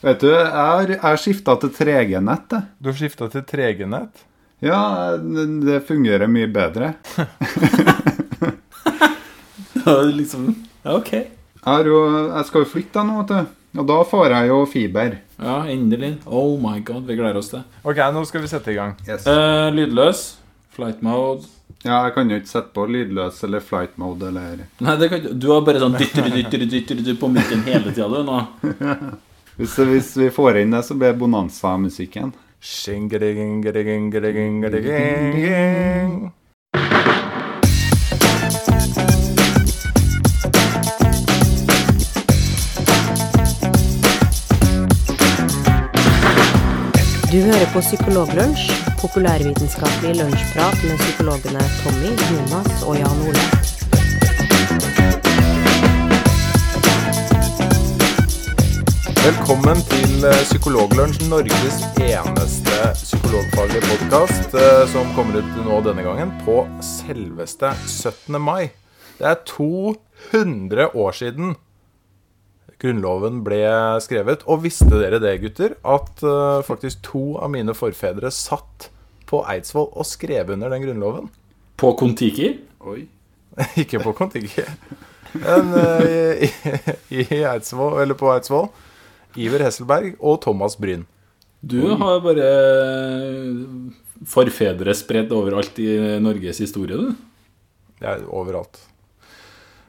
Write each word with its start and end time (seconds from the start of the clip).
Vet 0.00 0.20
du, 0.22 0.28
jeg 0.30 0.46
har, 0.54 0.92
har 1.02 1.18
skifta 1.18 1.56
til 1.62 1.72
3G-nett. 1.74 2.52
jeg. 2.54 2.66
Du 2.78 2.90
har 2.92 2.98
skifta 2.98 3.28
til 3.32 3.42
3G-nett? 3.42 4.24
Ja, 4.62 4.80
det 5.18 5.84
fungerer 5.86 6.30
mye 6.30 6.50
bedre. 6.50 6.94
Ja, 9.88 10.02
liksom 10.02 10.54
Ja, 10.82 10.96
OK. 10.96 11.12
Jeg, 11.12 11.30
har 11.64 11.84
jo, 11.88 11.98
jeg 12.28 12.46
skal 12.48 12.62
jo 12.64 12.68
flytte 12.70 13.04
nå, 13.04 13.22
vet 13.22 13.30
du. 13.32 13.54
Og 13.78 13.86
da 13.88 13.96
får 14.08 14.32
jeg 14.32 14.48
jo 14.48 14.58
fiber. 14.70 15.18
Ja, 15.38 15.56
endelig. 15.70 16.14
Oh 16.26 16.56
my 16.60 16.78
god, 16.86 17.04
vi 17.08 17.16
gleder 17.18 17.38
oss 17.40 17.50
til. 17.52 17.62
Ok, 17.84 18.00
nå 18.14 18.22
skal 18.28 18.42
vi 18.44 18.50
sette 18.50 18.72
i 18.72 18.76
gang. 18.78 18.94
Eh, 19.08 19.68
lydløs. 19.74 20.22
Flight 20.74 21.02
mode. 21.04 21.46
Ja, 21.84 22.00
jeg 22.06 22.14
kan 22.16 22.30
jo 22.32 22.38
ikke 22.40 22.50
sette 22.50 22.72
på 22.74 22.86
lydløs 22.90 23.42
eller 23.46 23.62
flight 23.62 23.98
mode 24.00 24.30
eller 24.30 24.64
Nei, 24.82 24.94
det 24.98 25.08
kan 25.12 25.20
ikke 25.20 25.34
Du 25.38 25.44
har 25.52 25.60
bare 25.66 25.78
sånn 25.82 25.94
dytter, 25.94 26.26
dytter, 26.32 26.64
dytter, 26.64 26.98
dytter 26.98 27.18
på 27.20 27.30
mikken 27.30 27.62
hele 27.68 27.92
tida, 27.92 28.08
du, 28.10 28.22
nå. 28.26 28.38
Hvis, 29.58 29.72
hvis 29.74 30.16
vi 30.16 30.26
får 30.30 30.56
inn 30.60 30.70
det, 30.70 30.84
så 30.86 30.94
blir 30.94 31.10
det 31.10 31.18
bonanza-musikken. 31.18 32.30
Du 47.32 47.38
hører 47.42 47.66
på 47.72 47.80
Psykologlunsj, 47.80 48.70
populærvitenskapelig 49.02 50.14
lunsjprat 50.20 50.86
med 50.86 51.02
psykologene 51.02 51.66
Tommy, 51.82 52.14
Jonas 52.30 52.86
og 52.86 52.94
Jan 53.02 53.26
Ole. 53.26 53.67
Velkommen 59.28 59.76
til 59.90 60.22
eh, 60.24 60.38
Psykologlunsj, 60.46 61.26
Norges 61.28 61.82
eneste 62.00 62.76
psykologfaglige 62.96 63.82
podkast, 63.84 64.54
som 64.88 65.10
kommer 65.12 65.42
ut 65.42 65.58
nå 65.66 65.80
denne 65.84 66.04
gangen 66.06 66.30
på 66.46 66.62
selveste 66.80 67.74
17. 67.82 68.38
mai. 68.40 68.70
Det 69.18 69.26
er 69.28 69.42
200 69.50 70.96
år 70.96 71.18
siden 71.18 71.52
Grunnloven 72.80 73.42
ble 73.44 73.60
skrevet. 74.00 74.48
Og 74.48 74.64
visste 74.64 74.88
dere 74.94 75.20
det, 75.20 75.34
gutter, 75.44 75.76
at 75.84 76.24
eh, 76.24 76.64
faktisk 76.64 77.04
to 77.10 77.26
av 77.36 77.52
mine 77.52 77.76
forfedre 77.76 78.32
satt 78.32 78.88
på 79.28 79.44
Eidsvoll 79.44 79.92
og 79.92 80.08
skrev 80.08 80.56
under 80.56 80.72
den 80.72 80.88
grunnloven? 80.88 81.28
På 81.76 81.92
Kon-Tiki. 82.00 82.54
Oi. 82.80 83.02
Ikke 83.84 84.00
på 84.00 84.16
Kon-Tiki, 84.16 84.64
men 85.36 85.74
i, 85.76 86.48
i, 86.48 87.24
i 87.28 87.42
Eidsvoll, 87.44 88.00
eller 88.00 88.16
på 88.16 88.32
Eidsvoll. 88.32 88.70
Iver 89.36 89.64
Hesselberg 89.66 90.14
og 90.18 90.40
Thomas 90.44 90.76
Bryn. 90.80 91.04
Du 91.60 91.80
har 91.98 92.20
bare 92.22 92.48
forfedre 94.28 94.94
spredd 94.94 95.32
overalt 95.34 95.78
i 95.82 95.90
Norges 96.22 96.60
historie, 96.62 96.96
du. 96.96 97.16
Det 97.98 98.06
er 98.06 98.22
overalt. 98.30 98.78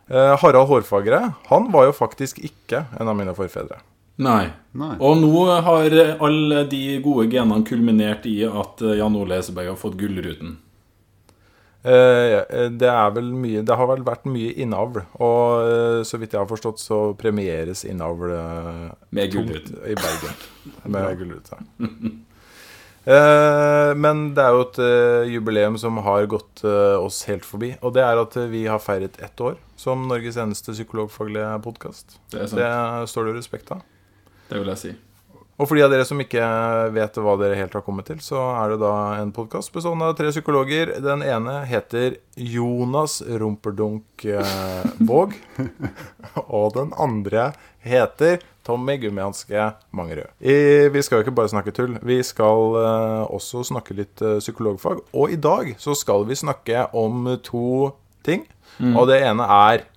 Eh, 0.10 0.34
Harald 0.42 0.70
Hårfagre 0.72 1.22
han 1.52 1.70
var 1.74 1.90
jo 1.90 1.94
faktisk 1.94 2.42
ikke 2.42 2.88
en 2.98 3.12
av 3.12 3.18
mine 3.18 3.36
forfedre. 3.38 3.78
Nei. 4.20 4.50
Nei. 4.76 4.96
Og 5.00 5.22
nå 5.22 5.44
har 5.64 5.94
alle 6.26 6.64
de 6.68 6.82
gode 7.06 7.30
genene 7.32 7.64
kulminert 7.68 8.26
i 8.28 8.42
at 8.44 8.82
Jan 9.00 9.16
Ole 9.16 9.38
Heseberg 9.40 9.72
har 9.72 9.80
fått 9.80 9.96
Gullruten. 10.02 10.58
Eh, 11.80 12.34
det 12.76 12.90
er 12.92 13.12
vel 13.16 13.30
mye 13.32 13.62
Det 13.64 13.76
har 13.80 13.88
vel 13.88 14.02
vært 14.04 14.26
mye 14.28 14.52
innavl. 14.60 15.00
Og 15.24 15.62
eh, 15.64 16.00
så 16.08 16.20
vidt 16.20 16.36
jeg 16.36 16.42
har 16.42 16.50
forstått, 16.50 16.82
så 16.84 17.02
premieres 17.20 17.86
innavl 17.88 18.34
eh, 18.36 18.88
Med 19.16 19.32
tungt 19.32 19.72
i 19.88 19.96
Bergen. 19.96 20.42
Med 20.92 21.14
gullrute. 21.22 21.62
Eh, 23.10 23.92
men 23.96 24.26
det 24.36 24.44
er 24.44 24.54
jo 24.58 24.66
et 24.68 24.80
eh, 24.84 25.32
jubileum 25.34 25.78
som 25.82 25.98
har 26.04 26.28
gått 26.30 26.66
eh, 26.68 26.98
oss 27.00 27.24
helt 27.32 27.48
forbi. 27.48 27.72
Og 27.80 27.96
det 27.96 28.04
er 28.04 28.20
at 28.22 28.36
eh, 28.38 28.50
vi 28.52 28.66
har 28.68 28.84
feiret 28.84 29.16
ett 29.24 29.40
år 29.42 29.56
som 29.80 30.04
Norges 30.12 30.38
eneste 30.38 30.76
psykologfaglige 30.76 31.54
podkast. 31.64 32.20
Det. 32.34 32.50
Det 32.60 32.74
står 33.10 33.32
det 33.32 33.38
respekt 33.40 33.72
av. 33.72 33.86
Det 34.50 34.60
vil 34.60 34.74
jeg 34.76 34.84
si. 34.84 34.98
Og 35.60 35.68
for 35.68 35.76
de 35.76 35.84
av 35.84 35.92
dere 35.92 36.06
som 36.08 36.20
ikke 36.24 36.44
vet 36.96 37.18
hva 37.20 37.34
dere 37.40 37.58
helt 37.60 37.74
har 37.76 37.84
kommet 37.84 38.08
til, 38.08 38.22
så 38.24 38.40
er 38.62 38.72
det 38.72 38.78
da 38.80 38.94
en 39.20 39.34
podkast 39.36 39.74
bestående 39.76 40.08
av 40.08 40.16
tre 40.16 40.32
psykologer. 40.32 40.94
Den 41.04 41.20
ene 41.26 41.58
heter 41.68 42.16
Jonas 42.40 43.18
Rumperdunk 43.28 44.24
eh, 44.24 44.88
Våg. 45.04 45.36
og 46.46 46.78
den 46.78 46.96
andre 46.96 47.50
heter 47.84 48.40
Tommy 48.64 48.96
Gummihanske 49.04 49.68
Mangerød. 49.92 50.32
I, 50.40 50.88
vi 50.96 51.04
skal 51.04 51.20
jo 51.20 51.28
ikke 51.28 51.36
bare 51.42 51.52
snakke 51.52 51.76
tull. 51.76 52.00
Vi 52.08 52.22
skal 52.24 52.80
eh, 52.80 53.28
også 53.28 53.66
snakke 53.68 54.00
litt 54.00 54.24
eh, 54.24 54.40
psykologfag. 54.40 55.04
Og 55.12 55.36
i 55.36 55.42
dag 55.44 55.74
så 55.76 55.92
skal 55.92 56.24
vi 56.30 56.40
snakke 56.40 56.88
om 56.96 57.34
to 57.44 57.92
ting. 58.24 58.48
Og 58.96 59.10
det 59.12 59.20
ene 59.28 59.44
er 59.44 59.90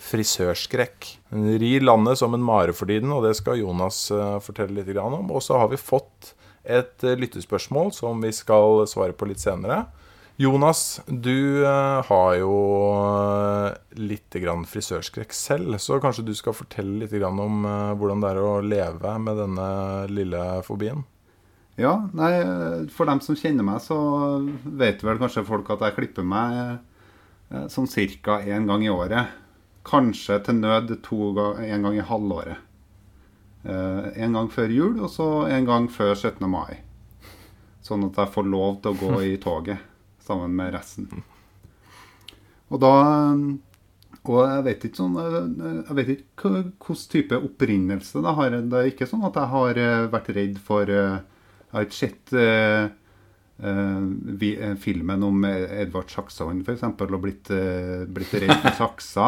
frisørskrekk. 0.00 1.08
Hun 1.34 1.46
rir 1.60 1.84
landet 1.84 2.20
som 2.20 2.34
en 2.34 2.44
mare 2.44 2.74
for 2.76 2.90
tiden, 2.90 3.12
og 3.14 3.24
det 3.26 3.36
skal 3.38 3.60
Jonas 3.60 4.08
eh, 4.14 4.36
fortelle 4.42 4.80
litt 4.80 4.98
om. 5.00 5.30
Og 5.30 5.44
så 5.44 5.60
har 5.60 5.70
vi 5.72 5.80
fått 5.80 6.34
et 6.64 7.04
eh, 7.04 7.18
lyttespørsmål 7.20 7.92
som 7.96 8.22
vi 8.24 8.32
skal 8.34 8.86
svare 8.90 9.16
på 9.16 9.28
litt 9.30 9.42
senere. 9.42 9.84
Jonas, 10.40 11.02
du 11.06 11.66
eh, 11.68 12.00
har 12.08 12.34
jo 12.40 12.54
litt 14.00 14.38
frisørskrekk 14.72 15.36
selv, 15.36 15.76
så 15.78 16.00
kanskje 16.00 16.24
du 16.30 16.34
skal 16.34 16.56
fortelle 16.56 17.04
litt 17.04 17.14
om 17.28 17.66
hvordan 18.00 18.24
det 18.24 18.32
er 18.32 18.40
å 18.40 18.60
leve 18.64 19.16
med 19.20 19.36
denne 19.36 19.70
lille 20.08 20.44
fobien? 20.64 21.04
Ja, 21.80 21.94
nei, 22.16 22.32
for 22.92 23.08
dem 23.08 23.20
som 23.24 23.36
kjenner 23.38 23.64
meg, 23.64 23.78
så 23.84 23.96
vet 24.64 25.04
vel 25.04 25.20
kanskje 25.20 25.46
folk 25.48 25.68
at 25.72 25.84
jeg 25.86 25.96
klipper 25.96 26.26
meg 26.26 27.68
sånn 27.72 27.88
cirka 27.88 28.40
én 28.44 28.66
gang 28.68 28.84
i 28.84 28.90
året. 28.92 29.39
Kanskje 29.84 30.38
til 30.44 30.58
nød 30.60 30.90
to 31.02 31.32
ga- 31.36 31.58
en 31.64 31.82
gang 31.86 31.96
i 31.98 32.04
halvåret. 32.04 32.56
Eh, 33.64 34.22
en 34.24 34.32
gang 34.36 34.48
før 34.52 34.68
jul, 34.72 35.00
og 35.04 35.10
så 35.12 35.46
en 35.50 35.66
gang 35.68 35.88
før 35.92 36.14
17. 36.14 36.48
mai. 36.50 36.78
Sånn 37.84 38.04
at 38.10 38.16
jeg 38.20 38.32
får 38.34 38.46
lov 38.52 38.82
til 38.82 38.92
å 38.92 39.00
gå 39.00 39.22
i 39.24 39.36
toget 39.46 39.78
sammen 40.24 40.54
med 40.56 40.74
resten. 40.74 41.22
Og 42.70 42.80
da 42.80 42.92
Og 44.28 44.36
jeg 44.46 44.64
vet 44.66 44.82
ikke 44.84 44.96
sånn 45.00 45.14
Jeg 45.16 45.94
vet 45.96 46.08
ikke 46.12 46.50
hvilken 46.52 46.98
type 47.10 47.38
opprinnelse 47.40 48.20
det 48.22 48.34
har. 48.36 48.50
Det 48.68 48.78
er 48.82 48.90
ikke 48.92 49.08
sånn 49.08 49.24
at 49.24 49.34
jeg 49.40 49.48
har 49.48 49.78
eh, 49.80 50.06
vært 50.12 50.28
redd 50.36 50.58
for 50.60 50.82
eh, 50.82 51.16
Jeg 51.24 51.72
har 51.72 51.86
ikke 51.86 52.00
sett 52.04 52.32
eh, 52.36 52.88
filmen 54.80 55.22
om 55.24 55.44
Edvard 55.44 56.08
Saksehånd 56.12 56.62
f.eks. 56.68 56.82
og 56.84 57.20
blitt, 57.20 57.48
blitt 58.12 58.34
redd 58.40 58.54
for 58.62 58.76
saksa. 58.84 59.26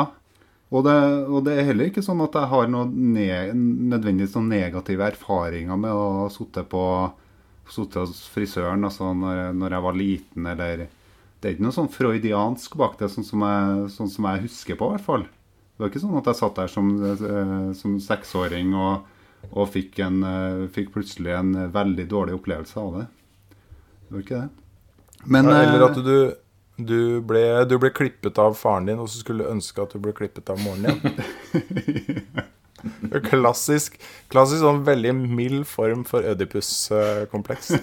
Og 0.73 0.87
det, 0.87 0.95
og 1.29 1.43
det 1.45 1.57
er 1.59 1.67
heller 1.69 1.91
ikke 1.91 2.05
sånn 2.05 2.23
at 2.25 2.37
jeg 2.39 2.49
har 2.49 2.71
noe 2.73 2.89
ne 2.89 3.27
nødvendigvis 3.53 4.37
noen 4.39 4.55
negative 4.55 5.05
erfaringer 5.13 5.77
med 5.77 5.93
å 5.93 6.31
sitte 6.33 6.65
på 6.65 6.85
sittet 7.69 8.01
hos 8.03 8.25
frisøren 8.33 8.85
altså 8.85 9.13
når, 9.17 9.53
når 9.57 9.77
jeg 9.77 9.85
var 9.87 9.99
liten, 9.99 10.49
eller 10.55 10.87
Det 11.43 11.49
er 11.49 11.55
ikke 11.57 11.65
noe 11.67 11.75
sånn 11.75 11.91
freudiansk 11.91 12.77
bak 12.79 12.99
det, 13.01 13.09
sånn 13.11 13.27
som 13.27 13.43
jeg, 13.43 13.87
sånn 13.97 14.11
som 14.13 14.29
jeg 14.31 14.45
husker 14.45 14.77
på, 14.79 14.87
i 14.87 14.95
hvert 14.95 15.07
fall. 15.07 15.25
Det 15.27 15.83
var 15.83 15.91
ikke 15.91 16.03
sånn 16.05 16.19
at 16.21 16.29
jeg 16.31 16.39
satt 16.39 16.61
der 16.61 16.71
som, 16.71 16.91
eh, 17.03 17.65
som 17.75 17.97
seksåring 17.99 18.71
og, 18.79 19.09
og 19.51 19.67
fikk, 19.75 19.99
en, 20.07 20.21
eh, 20.23 20.61
fikk 20.71 20.93
plutselig 20.95 21.35
en 21.35 21.51
veldig 21.75 22.07
dårlig 22.13 22.37
opplevelse 22.39 22.79
av 22.79 23.01
det. 23.01 23.07
Det 24.05 24.15
var 24.15 24.23
ikke 24.23 24.43
det. 24.45 24.79
Men 25.35 25.51
Eller 25.51 25.81
eh, 25.81 25.87
at 25.89 25.99
du, 26.07 26.15
du, 26.89 27.21
ble, 27.27 27.43
du 27.69 27.77
ble 27.83 27.91
klippet 27.95 28.39
av 28.43 28.55
faren 28.59 28.87
din, 28.89 29.01
og 29.03 29.09
så 29.11 29.23
skulle 29.23 29.45
du 29.45 29.53
ønske 29.53 29.83
at 29.85 29.93
du 29.95 30.01
ble 30.03 30.15
klippet 30.17 30.51
av 30.53 30.61
moren 30.63 30.89
din. 30.89 32.23
Klassisk, 33.31 33.95
klassisk 34.33 34.65
sånn 34.65 34.81
veldig 34.87 35.13
mild 35.15 35.67
form 35.71 36.03
for 36.09 36.25
Ødipus-kompleks. 36.27 37.77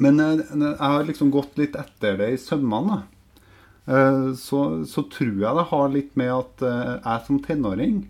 Men 0.00 0.20
eh, 0.20 0.40
jeg 0.54 0.78
har 0.80 1.04
liksom 1.06 1.30
gått 1.34 1.58
litt 1.60 1.76
etter 1.78 2.16
det 2.20 2.30
i 2.34 2.40
sømmene. 2.40 3.02
Eh, 3.86 4.32
Så, 4.40 4.60
så 4.88 5.04
tror 5.12 5.36
jeg 5.42 5.58
det 5.60 5.66
har 5.70 5.92
litt 5.92 6.16
med 6.18 6.32
at 6.34 6.64
eh, 6.64 6.94
jeg 6.96 7.26
som 7.28 7.42
tenåring 7.44 8.02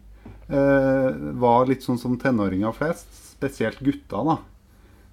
var 0.44 1.64
litt 1.64 1.80
sånn 1.86 1.96
som 1.96 2.18
tenåringer 2.20 2.74
flest, 2.76 3.08
spesielt 3.32 3.78
gutter. 3.80 4.26
da. 4.28 4.34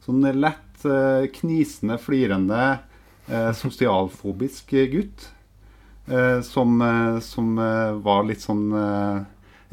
Sånn 0.04 0.26
lett 0.28 0.84
knisende, 1.38 1.96
flirende, 2.04 2.66
sosialfobisk 3.54 4.72
gutt. 4.92 5.30
eh, 6.08 6.42
Som, 6.42 6.82
eh, 6.82 7.20
som 7.20 7.58
eh, 7.60 7.92
var 7.94 8.24
litt 8.26 8.42
sånn 8.42 8.72
eh, 8.74 9.22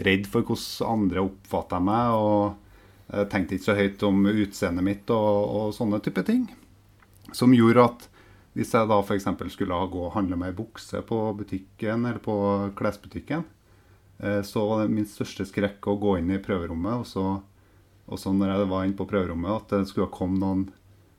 redd 0.04 0.26
for 0.26 0.42
hvordan 0.42 0.92
andre 0.92 1.20
oppfatta 1.26 1.80
meg. 1.80 2.12
Og 2.14 2.54
eh, 3.14 3.24
tenkte 3.30 3.56
ikke 3.56 3.64
så 3.70 3.78
høyt 3.78 4.02
om 4.08 4.26
utseendet 4.26 4.84
mitt 4.84 5.10
og, 5.10 5.56
og 5.60 5.74
sånne 5.76 6.00
type 6.04 6.22
ting. 6.28 6.48
Som 7.32 7.54
gjorde 7.56 7.84
at 7.84 8.08
hvis 8.56 8.72
jeg 8.74 8.88
da 8.90 8.98
f.eks. 9.04 9.28
skulle 9.54 9.76
gå 9.92 10.00
og 10.08 10.14
handle 10.16 10.36
meg 10.40 10.52
i 10.54 10.58
bukse 10.58 11.02
på 11.06 11.18
butikken 11.38 12.06
eller 12.08 12.18
på 12.24 12.34
klesbutikken, 12.78 13.44
eh, 14.20 14.42
så 14.42 14.64
var 14.68 14.82
det 14.84 14.94
min 14.94 15.06
største 15.08 15.46
skrekk 15.48 15.86
å 15.92 15.98
gå 16.00 16.18
inn 16.20 16.30
i 16.34 16.42
prøverommet 16.42 17.02
og 17.02 17.06
så 17.06 17.26
Og 18.08 18.18
så 18.18 18.32
når 18.32 18.48
jeg 18.54 18.68
var 18.70 18.84
inne 18.86 18.96
på 18.96 19.04
prøverommet, 19.08 19.50
at 19.52 19.68
det 19.74 19.88
skulle 19.90 20.08
komme 20.12 20.38
noen, 20.40 20.62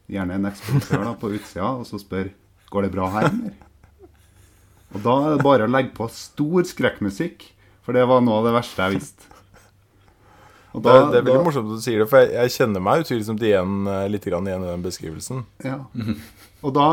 gjerne 0.09 0.37
en 0.39 0.49
eksportør 0.49 1.03
da, 1.05 1.15
på 1.19 1.31
utsida, 1.37 1.71
og 1.79 1.87
så 1.87 1.99
spør 2.01 2.31
går 2.69 2.85
det 2.85 2.93
bra 2.93 3.09
her, 3.15 3.29
eller? 3.31 3.57
Og 4.89 5.03
da 5.05 5.15
er 5.21 5.35
det 5.35 5.45
bare 5.45 5.65
å 5.67 5.69
legge 5.69 5.93
på 5.97 6.07
stor 6.13 6.65
skrekkmusikk, 6.65 7.43
for 7.85 7.97
det 7.97 8.07
var 8.09 8.23
noe 8.25 8.39
av 8.41 8.47
det 8.49 8.55
verste 8.55 8.87
jeg 8.87 8.97
visste. 8.97 9.27
Og 10.73 10.83
Det, 10.85 10.93
det 11.13 11.19
er 11.19 11.25
veldig 11.25 11.45
morsomt 11.45 11.71
at 11.71 11.79
du 11.79 11.83
sier 11.83 12.03
det, 12.03 12.09
for 12.09 12.21
jeg, 12.21 12.33
jeg 12.35 12.53
kjenner 12.57 12.83
meg 12.85 13.03
utvilsomt 13.03 13.45
igjen 13.45 13.87
eh, 13.89 14.03
litt 14.13 14.25
grann 14.29 14.49
igjen 14.49 14.65
i 14.65 14.69
den 14.69 14.85
beskrivelsen. 14.85 15.41
Ja. 15.65 15.79
Og 16.65 16.75
da, 16.75 16.89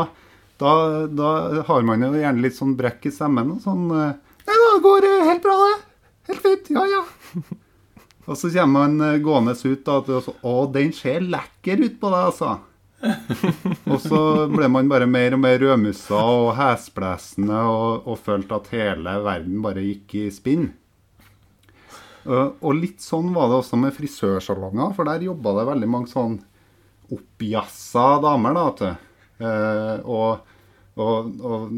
da, 0.61 0.71
da 1.13 1.33
har 1.67 1.85
man 1.85 2.05
jo 2.05 2.13
gjerne 2.17 2.41
litt 2.41 2.57
sånn 2.57 2.73
brekk 2.79 3.05
i 3.09 3.13
stemmen 3.13 3.53
og 3.57 3.61
sånn 3.65 3.85
eh, 3.93 4.15
Nei, 4.47 4.55
da 4.63 4.67
går 4.79 5.05
helt 5.27 5.43
bra, 5.43 5.55
det. 5.59 5.77
Helt 6.31 6.45
fint. 6.45 6.69
Ja, 6.71 6.85
ja. 6.87 7.01
Og 8.27 8.35
så 8.39 8.49
kommer 8.51 8.87
man 8.87 9.03
eh, 9.03 9.19
gående 9.23 9.53
ut 9.55 9.83
da, 9.85 9.99
og 10.01 10.23
så 10.25 10.33
Å, 10.41 10.55
den 10.71 10.93
ser 10.95 11.21
lekker 11.23 11.83
ut 11.83 11.99
på 12.01 12.11
deg, 12.13 12.31
altså. 12.31 12.57
og 13.91 13.99
så 14.01 14.19
ble 14.49 14.67
man 14.73 14.89
bare 14.89 15.05
mer 15.09 15.35
og 15.37 15.41
mer 15.43 15.59
rødmussa 15.61 16.17
og 16.17 16.49
hesblesende 16.57 17.59
og, 17.69 18.07
og 18.09 18.19
følte 18.25 18.57
at 18.57 18.69
hele 18.73 19.15
verden 19.25 19.61
bare 19.65 19.85
gikk 19.85 20.15
i 20.17 20.27
spinn. 20.33 20.71
Og, 22.27 22.57
og 22.59 22.75
litt 22.75 23.03
sånn 23.03 23.31
var 23.35 23.51
det 23.51 23.61
også 23.61 23.79
med 23.79 23.95
frisørsalonger, 23.95 24.91
for 24.97 25.07
der 25.07 25.27
jobba 25.29 25.53
det 25.59 25.67
veldig 25.69 25.89
mange 25.93 26.11
sånn 26.11 26.39
oppjassa 27.13 28.17
damer, 28.23 28.57
da. 28.57 28.93
Eh, 29.37 30.01
og, 30.03 30.41
og, 30.99 31.29
og 31.39 31.71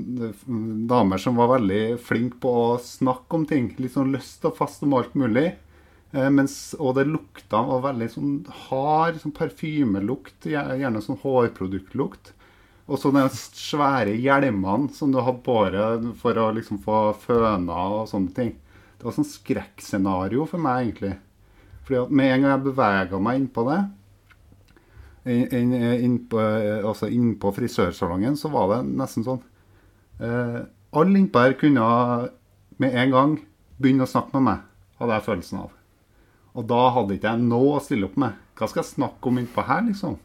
damer 0.90 1.22
som 1.22 1.38
var 1.38 1.52
veldig 1.58 2.00
flinke 2.02 2.40
på 2.42 2.54
å 2.64 2.78
snakke 2.82 3.38
om 3.38 3.46
ting. 3.50 3.74
Litt 3.78 3.94
sånn 3.98 4.14
løst 4.16 4.48
og 4.50 4.58
fast 4.58 4.86
om 4.88 4.96
alt 4.98 5.14
mulig. 5.20 5.52
Eh, 6.12 6.30
mens, 6.34 6.74
og 6.82 6.96
det 6.98 7.06
lukta 7.10 7.62
var 7.68 7.84
veldig 7.92 8.10
sånn 8.10 8.34
hard 8.66 9.20
sånn 9.22 9.36
parfymelukt, 9.38 10.48
gjerne 10.50 11.04
sånn 11.06 11.20
hårproduktlukt. 11.22 12.34
Og 12.90 12.98
så 12.98 13.12
de 13.14 13.22
svære 13.30 14.16
hjelmene 14.18 14.90
som 14.96 15.12
du 15.14 15.20
hadde 15.22 15.44
på 15.46 15.60
for 16.18 16.42
å 16.42 16.50
liksom 16.56 16.82
få 16.82 17.12
føna 17.22 17.84
og 18.00 18.10
sånne 18.10 18.34
ting. 18.34 18.56
Det 18.98 19.06
var 19.06 19.16
sånn 19.16 19.30
skrekkscenario 19.30 20.48
for 20.50 20.62
meg, 20.62 20.88
egentlig. 20.88 21.14
Fordi 21.86 22.02
at 22.02 22.16
med 22.18 22.34
en 22.34 22.42
gang 22.42 22.56
jeg 22.56 22.66
bevega 22.66 23.22
meg 23.22 23.44
innpå 23.44 23.68
det, 23.70 23.80
inn, 25.30 26.18
på, 26.32 26.42
altså 26.90 27.12
innpå 27.14 27.54
frisørsalongen, 27.54 28.38
så 28.40 28.50
var 28.50 28.72
det 28.72 28.80
nesten 28.98 29.26
sånn 29.28 29.42
eh, 30.24 30.62
Alle 30.98 31.20
innpå 31.20 31.44
her 31.44 31.58
kunne 31.60 31.90
med 32.82 32.96
en 32.98 33.14
gang 33.14 33.36
begynne 33.78 34.08
å 34.08 34.10
snakke 34.10 34.34
med 34.40 34.48
meg, 34.48 34.64
hadde 34.98 35.20
jeg 35.20 35.28
følelsen 35.28 35.62
av. 35.62 35.79
Og 36.58 36.66
da 36.68 36.80
hadde 36.96 37.16
ikke 37.18 37.30
jeg 37.36 37.44
noe 37.46 37.76
å 37.78 37.84
stille 37.84 38.08
opp 38.10 38.18
med. 38.20 38.34
Hva 38.58 38.68
skal 38.72 38.82
jeg 38.84 38.94
snakke 38.96 39.30
om 39.30 39.38
innpå 39.42 39.64
her, 39.68 39.84
liksom? 39.88 40.18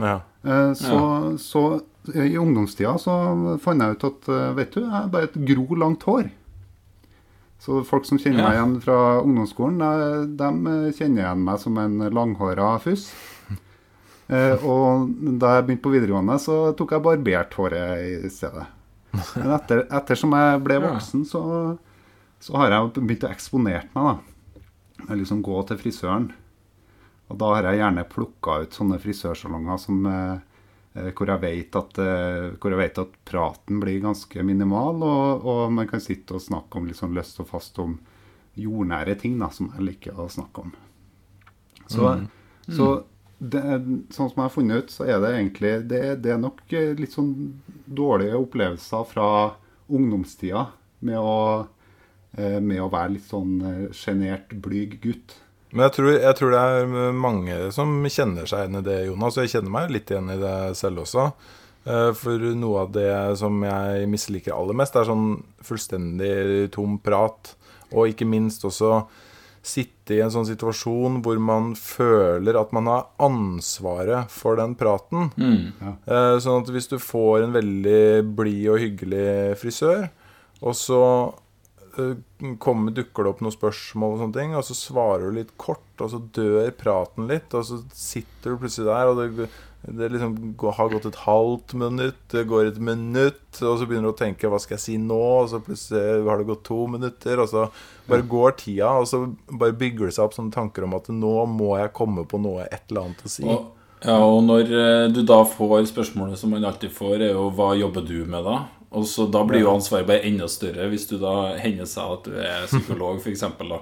Ja. 0.00 0.20
Eh, 0.44 0.72
Så, 0.78 0.96
så 1.42 1.62
i 2.14 2.36
ungdomstida 2.38 2.96
så 3.02 3.12
fant 3.62 3.82
jeg 3.82 3.96
ut 3.98 4.04
at 4.08 4.28
eh, 4.32 4.50
vet 4.56 4.74
du, 4.74 4.80
jeg 4.84 4.90
har 4.94 5.08
bare 5.12 5.28
et 5.30 5.38
gro 5.48 5.66
langt 5.78 6.02
hår. 6.06 6.28
Så 7.62 7.80
folk 7.88 8.04
som 8.06 8.18
kjenner 8.20 8.42
Ja. 8.44 8.48
meg 8.50 8.58
igjen 8.58 8.74
fra 8.84 8.98
ungdomsskolen, 9.24 9.80
de 10.36 10.92
kjenner 10.98 11.22
igjen 11.24 11.44
meg 11.46 11.58
som 11.62 11.78
en 11.80 11.96
langhåra 12.12 12.74
fuss. 12.84 13.08
Eh, 14.28 14.58
og 14.66 15.06
da 15.38 15.54
jeg 15.56 15.66
begynte 15.68 15.84
på 15.86 15.92
videregående, 15.94 16.36
så 16.42 16.72
tok 16.76 16.96
jeg 16.96 17.04
barbert 17.04 17.54
håret 17.54 18.24
i 18.26 18.30
stedet. 18.32 18.66
Men 19.36 19.52
etter, 19.56 19.84
ettersom 19.96 20.34
jeg 20.36 20.62
ble 20.66 20.80
voksen, 20.82 21.22
så, 21.24 21.42
så 22.42 22.56
har 22.60 22.74
jeg 22.74 22.90
begynt 22.98 23.24
å 23.28 23.30
eksponere 23.32 23.86
meg, 23.94 24.08
da. 24.10 24.16
Liksom 25.08 25.42
gå 25.44 25.60
til 25.68 25.80
frisøren. 25.80 26.30
Og 27.26 27.38
da 27.40 27.52
har 27.54 27.68
jeg 27.68 27.80
gjerne 27.80 28.06
plukka 28.10 28.60
ut 28.62 28.76
sånne 28.76 28.98
frisørsalonger 29.02 29.80
som, 29.82 30.04
eh, 30.06 30.36
eh, 30.94 31.10
hvor, 31.10 31.28
jeg 31.32 31.42
vet 31.42 31.78
at, 31.78 31.98
eh, 31.98 32.54
hvor 32.56 32.72
jeg 32.72 32.80
vet 32.80 33.00
at 33.02 33.16
praten 33.26 33.80
blir 33.82 34.00
ganske 34.04 34.44
minimal, 34.46 35.02
og, 35.02 35.46
og 35.46 35.72
man 35.74 35.90
kan 35.90 36.00
sitte 36.00 36.38
og 36.38 36.44
snakke 36.44 36.78
om 36.78 36.88
sånn 36.94 37.16
løst 37.16 37.42
og 37.42 37.50
fast 37.50 37.78
om 37.82 37.98
jordnære 38.56 39.18
ting, 39.20 39.36
da, 39.42 39.50
som 39.52 39.72
jeg 39.74 39.84
liker 39.90 40.16
å 40.16 40.30
snakke 40.32 40.64
om. 40.64 40.72
Så, 41.86 42.14
så 42.72 42.88
det, 43.38 43.62
sånn 44.10 44.30
som 44.30 44.40
jeg 44.40 44.46
har 44.46 44.54
funnet 44.54 44.84
ut, 44.84 44.92
så 44.92 45.06
er 45.06 45.20
det 45.22 45.32
egentlig 45.36 45.72
Det, 45.90 46.00
det 46.24 46.32
er 46.34 46.40
nok 46.40 46.62
eh, 46.72 46.94
litt 46.98 47.12
sånn 47.14 47.32
dårlige 47.86 48.38
opplevelser 48.40 49.06
fra 49.10 49.28
ungdomstida 49.92 50.66
med 51.06 51.20
å, 51.20 51.66
med 52.60 52.80
å 52.84 52.90
være 52.92 53.14
litt 53.16 53.28
sånn 53.30 53.52
eh, 53.64 53.82
sjenert, 53.96 54.52
blyg 54.62 54.98
gutt. 55.02 55.36
Men 55.72 55.88
jeg 55.88 55.94
tror, 55.96 56.10
jeg 56.22 56.36
tror 56.38 56.50
det 56.54 56.60
er 56.62 57.12
mange 57.12 57.56
som 57.74 57.98
kjenner 58.08 58.46
seg 58.48 58.64
igjen 58.66 58.80
i 58.80 58.84
det, 58.86 58.98
Jonas. 59.08 59.36
Og 59.36 59.44
jeg 59.44 59.54
kjenner 59.56 59.72
meg 59.74 59.90
litt 59.92 60.10
igjen 60.12 60.30
i 60.32 60.38
det 60.40 60.56
selv 60.78 61.02
også. 61.04 61.26
Eh, 61.86 62.10
For 62.16 62.46
noe 62.56 62.84
av 62.86 62.92
det 62.94 63.10
som 63.40 63.58
jeg 63.66 64.06
misliker 64.08 64.54
aller 64.56 64.78
mest, 64.78 64.96
er 64.96 65.08
sånn 65.10 65.28
fullstendig 65.66 66.70
tom 66.74 66.98
prat. 67.02 67.54
Og 67.92 68.08
ikke 68.14 68.26
minst 68.28 68.64
også 68.66 69.04
sitte 69.66 70.14
i 70.14 70.20
en 70.22 70.30
sånn 70.30 70.46
situasjon 70.46 71.16
hvor 71.24 71.38
man 71.42 71.72
føler 71.74 72.54
at 72.60 72.70
man 72.74 72.86
har 72.86 73.08
ansvaret 73.26 74.30
for 74.30 74.54
den 74.60 74.76
praten. 74.78 75.32
Eh, 76.06 76.36
Sånn 76.42 76.62
at 76.62 76.70
hvis 76.70 76.86
du 76.92 76.98
får 77.02 77.42
en 77.48 77.56
veldig 77.56 78.22
blid 78.38 78.68
og 78.70 78.78
hyggelig 78.84 79.56
frisør, 79.58 80.06
og 80.62 80.74
så 80.78 81.00
eh, 81.02 81.32
kommer, 82.60 82.92
dukker 82.92 83.24
det 83.24 83.30
opp 83.30 83.40
noen 83.44 83.54
spørsmål 83.54 84.14
og 84.14 84.20
sånne 84.22 84.36
ting, 84.36 84.56
og 84.56 84.66
så 84.66 84.76
svarer 84.76 85.28
du 85.28 85.38
litt 85.38 85.54
kort, 85.60 85.86
og 86.00 86.12
så 86.12 86.20
dør 86.36 86.68
praten 86.76 87.30
litt, 87.30 87.54
og 87.56 87.64
så 87.68 87.80
sitter 87.96 88.52
du 88.52 88.60
plutselig 88.60 88.88
der, 88.90 89.10
og 89.10 89.20
det, 89.20 89.48
det 89.86 90.10
liksom 90.12 90.34
har 90.76 90.90
gått 90.92 91.06
et 91.08 91.20
halvt 91.24 91.76
minutt, 91.78 92.18
det 92.32 92.46
går 92.50 92.72
et 92.72 92.80
minutt, 92.82 93.46
og 93.62 93.78
så 93.78 93.86
begynner 93.86 94.10
du 94.10 94.14
å 94.14 94.18
tenke 94.18 94.50
'hva 94.50 94.60
skal 94.60 94.76
jeg 94.76 94.84
si 94.84 94.96
nå?' 94.98 95.44
Og 95.46 95.48
så 95.52 95.62
plutselig 95.62 96.26
har 96.26 96.38
det 96.38 96.50
gått 96.50 96.64
to 96.64 96.86
minutter, 96.86 97.40
og 97.40 97.48
så 97.48 97.68
bare 98.08 98.22
går 98.22 98.56
tida, 98.58 98.90
og 99.00 99.06
så 99.06 99.22
bare 99.50 99.72
bygger 99.72 100.06
det 100.06 100.14
seg 100.14 100.26
opp 100.26 100.34
sånne 100.34 100.52
tanker 100.52 100.84
om 100.84 100.94
at 100.94 101.08
'nå 101.08 101.46
må 101.46 101.78
jeg 101.78 101.94
komme 101.94 102.26
på 102.26 102.40
noe, 102.40 102.66
et 102.66 102.82
eller 102.90 103.06
annet 103.06 103.24
å 103.24 103.28
si'. 103.30 103.46
Og, 103.46 103.72
ja, 104.04 104.18
og 104.20 104.42
når 104.44 104.68
eh, 104.68 105.08
du 105.08 105.22
da 105.22 105.42
får 105.44 105.86
spørsmålet 105.88 106.38
som 106.38 106.50
man 106.50 106.64
alltid 106.64 106.90
får, 106.90 107.20
er 107.22 107.32
jo 107.32 107.50
'hva 107.50 107.78
jobber 107.78 108.02
du 108.04 108.26
med', 108.26 108.44
da? 108.44 108.68
Og 108.92 109.04
så 109.10 109.26
Da 109.30 109.42
blir 109.44 109.60
jo 109.64 109.72
ansvaret 109.74 110.06
bare 110.06 110.22
enda 110.28 110.46
større 110.48 110.86
hvis 110.92 111.08
du 111.10 111.16
da 111.18 111.56
hender 111.58 111.86
seg 111.90 112.12
at 112.18 112.24
du 112.28 112.36
er 112.38 112.66
psykolog, 112.70 113.18
f.eks. 113.20 113.40
Da. 113.58 113.80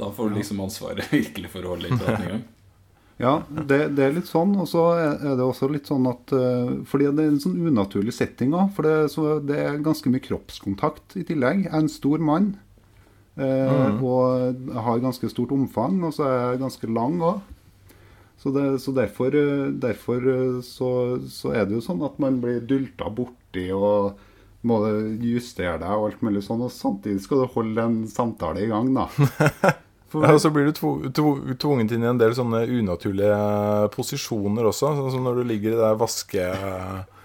da 0.00 0.08
får 0.10 0.30
du 0.30 0.34
liksom 0.40 0.60
ansvaret 0.64 1.06
virkelig 1.14 1.50
for 1.52 1.64
å 1.64 1.74
holde 1.76 1.88
den 1.92 1.98
praten 2.02 2.28
i. 2.40 2.42
Ja, 3.16 3.44
det, 3.46 3.92
det 3.94 4.02
er 4.02 4.14
litt 4.16 4.26
sånn. 4.26 4.56
Og 4.58 4.66
så 4.66 4.80
er 4.98 5.36
det 5.38 5.44
også 5.44 5.68
litt 5.70 5.86
sånn 5.86 6.08
at 6.10 6.32
eh, 6.34 6.72
Fordi 6.90 7.12
det 7.14 7.22
er 7.22 7.28
en 7.30 7.38
sånn 7.44 7.60
unaturlig 7.70 8.10
setting 8.12 8.50
òg. 8.58 8.72
For 8.74 8.82
det, 8.82 8.94
så 9.12 9.36
det 9.38 9.54
er 9.62 9.76
ganske 9.86 10.10
mye 10.10 10.24
kroppskontakt 10.24 11.14
i 11.20 11.22
tillegg. 11.28 11.62
Jeg 11.68 11.70
er 11.70 11.78
en 11.78 11.88
stor 11.94 12.18
mann. 12.18 12.56
eh, 13.38 14.02
Og 14.02 14.74
har 14.74 14.98
ganske 15.04 15.30
stort 15.30 15.54
omfang, 15.54 16.02
og 16.02 16.14
så 16.18 16.26
er 16.26 16.34
jeg 16.56 16.64
ganske 16.64 16.90
lang 16.90 17.20
òg. 17.22 17.38
Så, 18.40 18.50
det, 18.52 18.64
så 18.82 18.92
derfor, 18.92 19.34
eh, 19.38 19.68
derfor 19.80 20.26
eh, 20.28 20.60
så, 20.66 20.90
så 21.32 21.54
er 21.56 21.64
det 21.64 21.78
jo 21.78 21.84
sånn 21.84 22.02
at 22.04 22.18
man 22.20 22.40
blir 22.42 22.60
dulta 22.68 23.08
borti 23.08 23.70
og 23.72 24.18
må 24.64 24.78
justere 25.20 25.78
deg 25.80 25.92
og 25.92 26.10
alt 26.10 26.22
mulig 26.24 26.42
sånn. 26.44 26.64
Og 26.64 26.72
samtidig 26.72 27.22
skal 27.24 27.44
du 27.44 27.50
holde 27.54 27.88
en 27.88 27.98
samtale 28.10 28.64
i 28.64 28.70
gang, 28.70 28.92
da. 28.96 29.08
For, 30.14 30.22
Ja, 30.22 30.36
og 30.36 30.40
så 30.44 30.50
blir 30.54 30.68
du 30.68 30.76
tvo, 30.76 30.90
tvo, 31.10 31.30
tvunget 31.58 31.90
inn 31.96 32.04
i 32.04 32.10
en 32.12 32.20
del 32.20 32.36
sånne 32.36 32.60
unaturlige 32.70 33.38
posisjoner 33.96 34.68
også. 34.70 34.92
Sånn 34.94 35.10
som 35.16 35.24
når 35.26 35.40
du 35.40 35.48
ligger 35.48 35.74
i 35.74 35.80
det 35.80 35.88
vaske, 35.98 36.44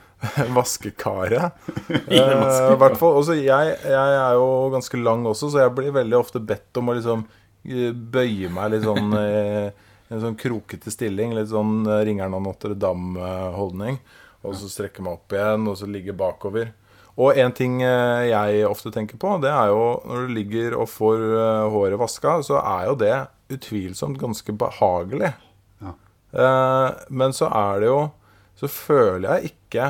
vaskekaret. 0.58 1.51
Eh, 2.10 2.72
i 2.74 2.78
hvert 2.82 2.98
fall, 2.98 3.20
også 3.22 3.36
jeg, 3.38 3.75
jeg 3.86 4.16
er 4.16 4.34
jo 4.38 4.48
ganske 4.74 4.98
lang 5.01 5.28
også, 5.30 5.51
så 5.54 5.62
jeg 5.63 5.74
blir 5.78 5.94
veldig 5.94 6.18
ofte 6.18 6.42
bedt 6.42 6.78
om 6.82 6.89
å 6.89 6.96
liksom 6.98 7.22
eh, 7.70 7.92
bøye 7.94 8.50
meg 8.54 8.74
litt 8.74 8.86
sånn 8.88 9.13
eh, 9.20 9.70
en 10.10 10.22
sånn 10.24 10.38
krokete 10.39 10.92
stilling. 10.94 11.36
Litt 11.38 11.51
sånn 11.51 11.84
eh, 11.88 12.04
Ringeren 12.08 12.36
av 12.38 12.44
Notre 12.46 12.78
Dame-holdning. 12.78 14.00
Og 14.46 14.56
så 14.58 14.70
strekke 14.72 15.04
meg 15.06 15.18
opp 15.18 15.36
igjen, 15.36 15.68
og 15.70 15.78
så 15.80 15.89
ligge 15.89 16.16
bakover. 16.18 16.72
Og 17.20 17.38
en 17.38 17.54
ting 17.56 17.82
eh, 17.84 18.30
jeg 18.32 18.63
ofte 18.70 18.94
tenker 18.96 19.20
på, 19.20 19.36
det 19.44 19.51
er 19.51 19.74
jo 19.74 19.84
når 20.08 20.25
du 20.25 20.36
ligger 20.38 20.78
og 20.80 20.89
får 20.92 21.25
eh, 21.28 21.68
håret 21.75 22.01
vaska, 22.01 22.39
så 22.48 22.62
er 22.62 22.88
jo 22.89 22.98
det 23.01 23.16
utvilsomt 23.54 24.20
ganske 24.22 24.54
behagelig. 24.56 25.34
Ja. 25.82 25.96
Men 27.10 27.34
så 27.34 27.48
er 27.58 27.80
det 27.82 27.88
jo 27.88 28.01
Så 28.60 28.68
føler 28.70 29.24
jeg 29.24 29.50
ikke 29.50 29.86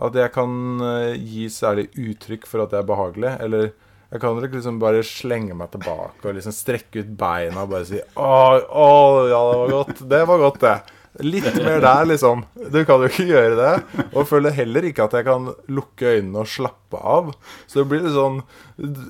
at 0.00 0.14
jeg 0.16 0.32
kan 0.32 0.80
gi 1.20 1.44
særlig 1.52 1.84
uttrykk 1.92 2.46
for 2.48 2.64
at 2.64 2.72
det 2.72 2.78
er 2.80 2.86
behagelig. 2.88 3.32
Eller 3.44 3.68
jeg 4.08 4.22
kan 4.22 4.38
ikke 4.40 4.56
liksom 4.56 4.78
bare 4.80 5.02
slenge 5.04 5.56
meg 5.56 5.68
tilbake 5.74 6.24
og 6.24 6.36
liksom 6.38 6.54
strekke 6.56 7.02
ut 7.04 7.10
beina 7.20 7.66
og 7.66 7.74
bare 7.74 7.88
si 7.88 7.98
Å, 8.00 8.28
å 8.64 8.86
ja, 9.28 9.40
det 9.50 9.58
var 9.58 9.74
godt. 9.74 10.06
Det 10.08 10.22
var 10.30 10.40
godt, 10.46 10.62
det. 10.64 10.76
Litt 11.18 11.56
mer 11.64 11.80
der, 11.82 12.04
liksom. 12.06 12.44
Du 12.70 12.78
kan 12.86 13.02
jo 13.02 13.08
ikke 13.10 13.26
gjøre 13.26 13.56
det. 13.58 14.04
Og 14.12 14.28
føler 14.30 14.54
heller 14.54 14.86
ikke 14.86 15.08
at 15.08 15.16
jeg 15.18 15.26
kan 15.26 15.48
lukke 15.74 16.12
øynene 16.14 16.44
og 16.44 16.50
slappe 16.50 17.00
av. 17.00 17.32
Så 17.66 17.80
det 17.80 17.86
blir 17.90 18.04
litt 18.04 18.14
sånn 18.14 18.38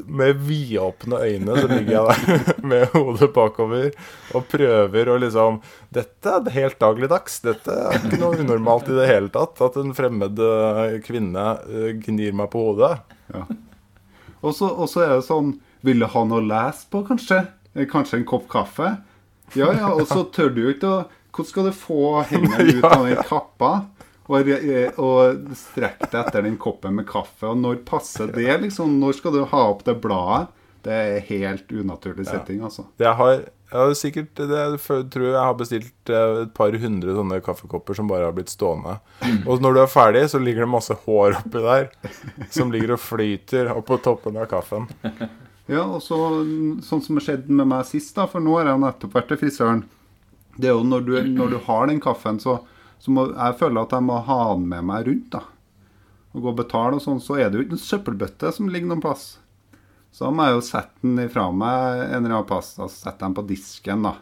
Med 0.09 0.41
vidåpne 0.49 1.21
øyne 1.21 1.59
så 1.59 1.69
ligger 1.69 1.93
jeg 1.93 2.09
der 2.09 2.63
med 2.73 2.95
hodet 2.95 3.29
bakover 3.37 3.91
og 4.33 4.49
prøver 4.49 5.13
å 5.13 5.19
liksom 5.21 5.61
Dette 5.95 6.39
er 6.41 6.51
helt 6.57 6.81
dagligdags. 6.81 7.39
Dette 7.45 7.77
er 7.85 8.01
ikke 8.01 8.23
noe 8.23 8.41
unormalt 8.41 8.89
i 8.89 8.99
det 8.99 9.09
hele 9.11 9.31
tatt. 9.35 9.61
At 9.69 9.79
en 9.79 9.95
fremmed 9.97 10.43
eh, 10.43 10.99
kvinne 11.05 11.49
eh, 11.69 11.93
gnir 12.03 12.35
meg 12.41 12.51
på 12.55 12.71
hodet. 12.71 12.97
Ja. 13.35 13.47
Og 14.43 14.55
så 14.55 15.03
er 15.05 15.15
det 15.17 15.27
sånn 15.27 15.55
Vil 15.87 16.03
du 16.03 16.07
ha 16.11 16.25
noe 16.27 16.41
å 16.43 16.47
lese 16.49 16.89
på, 16.91 17.05
kanskje? 17.07 17.45
Eh, 17.75 17.87
Kanskje 17.91 18.21
en 18.21 18.27
kopp 18.29 18.49
kaffe? 18.51 18.97
Ja, 19.57 19.71
ja, 19.73 19.93
og 19.95 20.05
så 20.11 20.25
tør 20.35 20.51
du 20.55 20.63
jo 20.67 20.75
ikke 20.75 20.91
å 20.91 20.99
Hvordan 21.39 21.49
skal 21.53 21.69
du 21.69 21.73
få 21.77 21.99
hendene 22.27 22.65
ut 22.79 22.87
av 22.89 23.05
den 23.07 23.21
kappa? 23.29 23.73
Og, 24.29 24.49
og 25.01 25.53
strekke 25.57 26.09
deg 26.11 26.19
etter 26.21 26.43
den 26.45 26.57
koppen 26.61 26.97
med 26.99 27.07
kaffe. 27.09 27.47
Og 27.49 27.61
når 27.63 27.79
passer 27.89 28.29
det? 28.35 28.49
liksom? 28.65 28.97
Når 29.01 29.15
skal 29.21 29.37
du 29.37 29.45
ha 29.53 29.61
opp 29.71 29.85
det 29.87 29.95
bladet? 30.03 30.51
Det 30.85 30.93
er 30.95 31.23
helt 31.29 31.71
unaturlig 31.73 32.27
setting, 32.29 32.61
altså. 32.65 32.85
Jeg 33.01 33.15
har, 33.19 33.41
har 33.77 33.95
sikkert 33.99 34.31
det, 34.39 34.47
jeg 34.49 35.09
tror 35.13 35.27
jeg 35.27 35.37
har 35.37 35.57
bestilt 35.59 36.13
eh, 36.13 36.39
et 36.45 36.53
par 36.57 36.73
hundre 36.81 37.17
sånne 37.17 37.41
kaffekopper 37.45 37.99
som 37.99 38.09
bare 38.09 38.25
har 38.29 38.37
blitt 38.37 38.53
stående. 38.53 38.95
Og 39.45 39.61
når 39.65 39.77
du 39.77 39.81
er 39.83 39.91
ferdig, 39.93 40.23
så 40.33 40.41
ligger 40.41 40.65
det 40.65 40.71
masse 40.73 40.97
hår 41.05 41.37
oppi 41.43 41.65
der 41.67 41.91
som 42.55 42.73
ligger 42.73 42.95
og 42.97 43.03
flyter 43.05 43.69
oppå 43.75 44.01
toppen 44.05 44.41
av 44.41 44.49
kaffen. 44.49 44.89
Ja, 45.69 45.83
og 45.85 46.01
så, 46.01 46.17
sånn 46.81 47.03
som 47.05 47.19
har 47.21 47.27
skjedde 47.27 47.53
med 47.53 47.69
meg 47.69 47.85
sist, 47.85 48.15
da, 48.17 48.25
for 48.31 48.41
nå 48.41 48.57
har 48.57 48.71
jeg 48.71 48.81
nettopp 48.87 49.19
vært 49.19 49.29
til 49.35 49.41
frisøren. 49.43 49.85
Det 50.57 50.71
er 50.71 50.79
jo 50.79 50.87
når 50.89 51.05
du, 51.05 51.13
når 51.37 51.53
du 51.53 51.59
har 51.69 51.91
den 51.91 52.01
kaffen, 52.01 52.41
så, 52.41 52.57
så 52.99 53.13
må 53.13 53.29
jeg 53.35 53.59
føle 53.61 53.85
at 53.85 53.93
jeg 53.93 54.07
må 54.09 54.17
ha 54.31 54.39
den 54.55 54.65
med 54.71 54.89
meg 54.89 55.11
rundt. 55.11 55.29
da. 55.37 55.45
Og 56.33 56.41
gå 56.47 56.55
og 56.55 56.59
betale 56.63 56.97
og 56.97 57.05
sånn, 57.05 57.21
så 57.21 57.37
er 57.37 57.51
det 57.51 57.61
jo 57.61 57.67
ikke 57.67 57.77
en 57.77 57.85
søppelbøtte 57.85 58.55
som 58.57 58.73
ligger 58.73 58.91
noen 58.91 59.05
plass. 59.05 59.35
Så 60.19 60.33
må 60.35 60.49
jeg 60.49 60.57
jo 60.57 60.65
sette 60.67 61.05
den 61.05 61.21
ifra 61.23 61.45
meg 61.55 62.01
en 62.09 62.25
eller 62.25 62.41
annen 62.41 62.49
plass. 62.49 62.73
Altså 62.81 63.05
sette 63.05 63.23
den 63.23 63.37
på 63.37 63.45
disken, 63.47 64.03
da. 64.09 64.17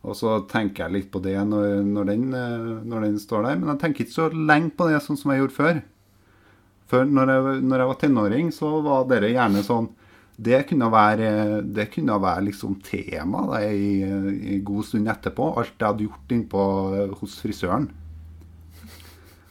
Og 0.00 0.16
så 0.16 0.38
tenker 0.48 0.86
jeg 0.86 0.94
litt 0.96 1.10
på 1.12 1.20
det 1.22 1.36
når, 1.46 1.84
når, 1.86 2.08
den, 2.08 2.26
eh, 2.34 2.68
når 2.88 3.06
den 3.06 3.18
står 3.20 3.46
der. 3.46 3.60
Men 3.60 3.74
jeg 3.74 3.82
tenker 3.82 4.04
ikke 4.04 4.16
så 4.16 4.28
lenge 4.32 4.72
på 4.74 4.88
det 4.88 5.02
sånn 5.04 5.20
som 5.20 5.30
jeg 5.30 5.42
gjorde 5.44 5.58
før. 5.58 5.80
Før, 6.90 7.06
når 7.06 7.30
jeg, 7.30 7.56
når 7.70 7.82
jeg 7.82 7.90
var 7.92 8.00
tenåring, 8.00 8.50
så 8.54 8.72
var 8.82 9.06
dere 9.10 9.30
gjerne 9.30 9.62
sånn 9.62 9.90
Det 10.40 10.62
kunne 10.66 10.88
være, 10.88 11.60
det 11.68 11.90
kunne 11.92 12.16
være 12.16 12.46
liksom 12.46 12.78
tema 12.80 13.42
da, 13.50 13.58
i, 13.68 14.00
i 14.56 14.58
god 14.64 14.86
stund 14.88 15.10
etterpå. 15.12 15.50
Alt 15.60 15.76
jeg 15.76 15.86
hadde 15.86 16.06
gjort 16.08 16.32
innpå 16.34 16.62
hos 17.20 17.36
frisøren. 17.44 17.90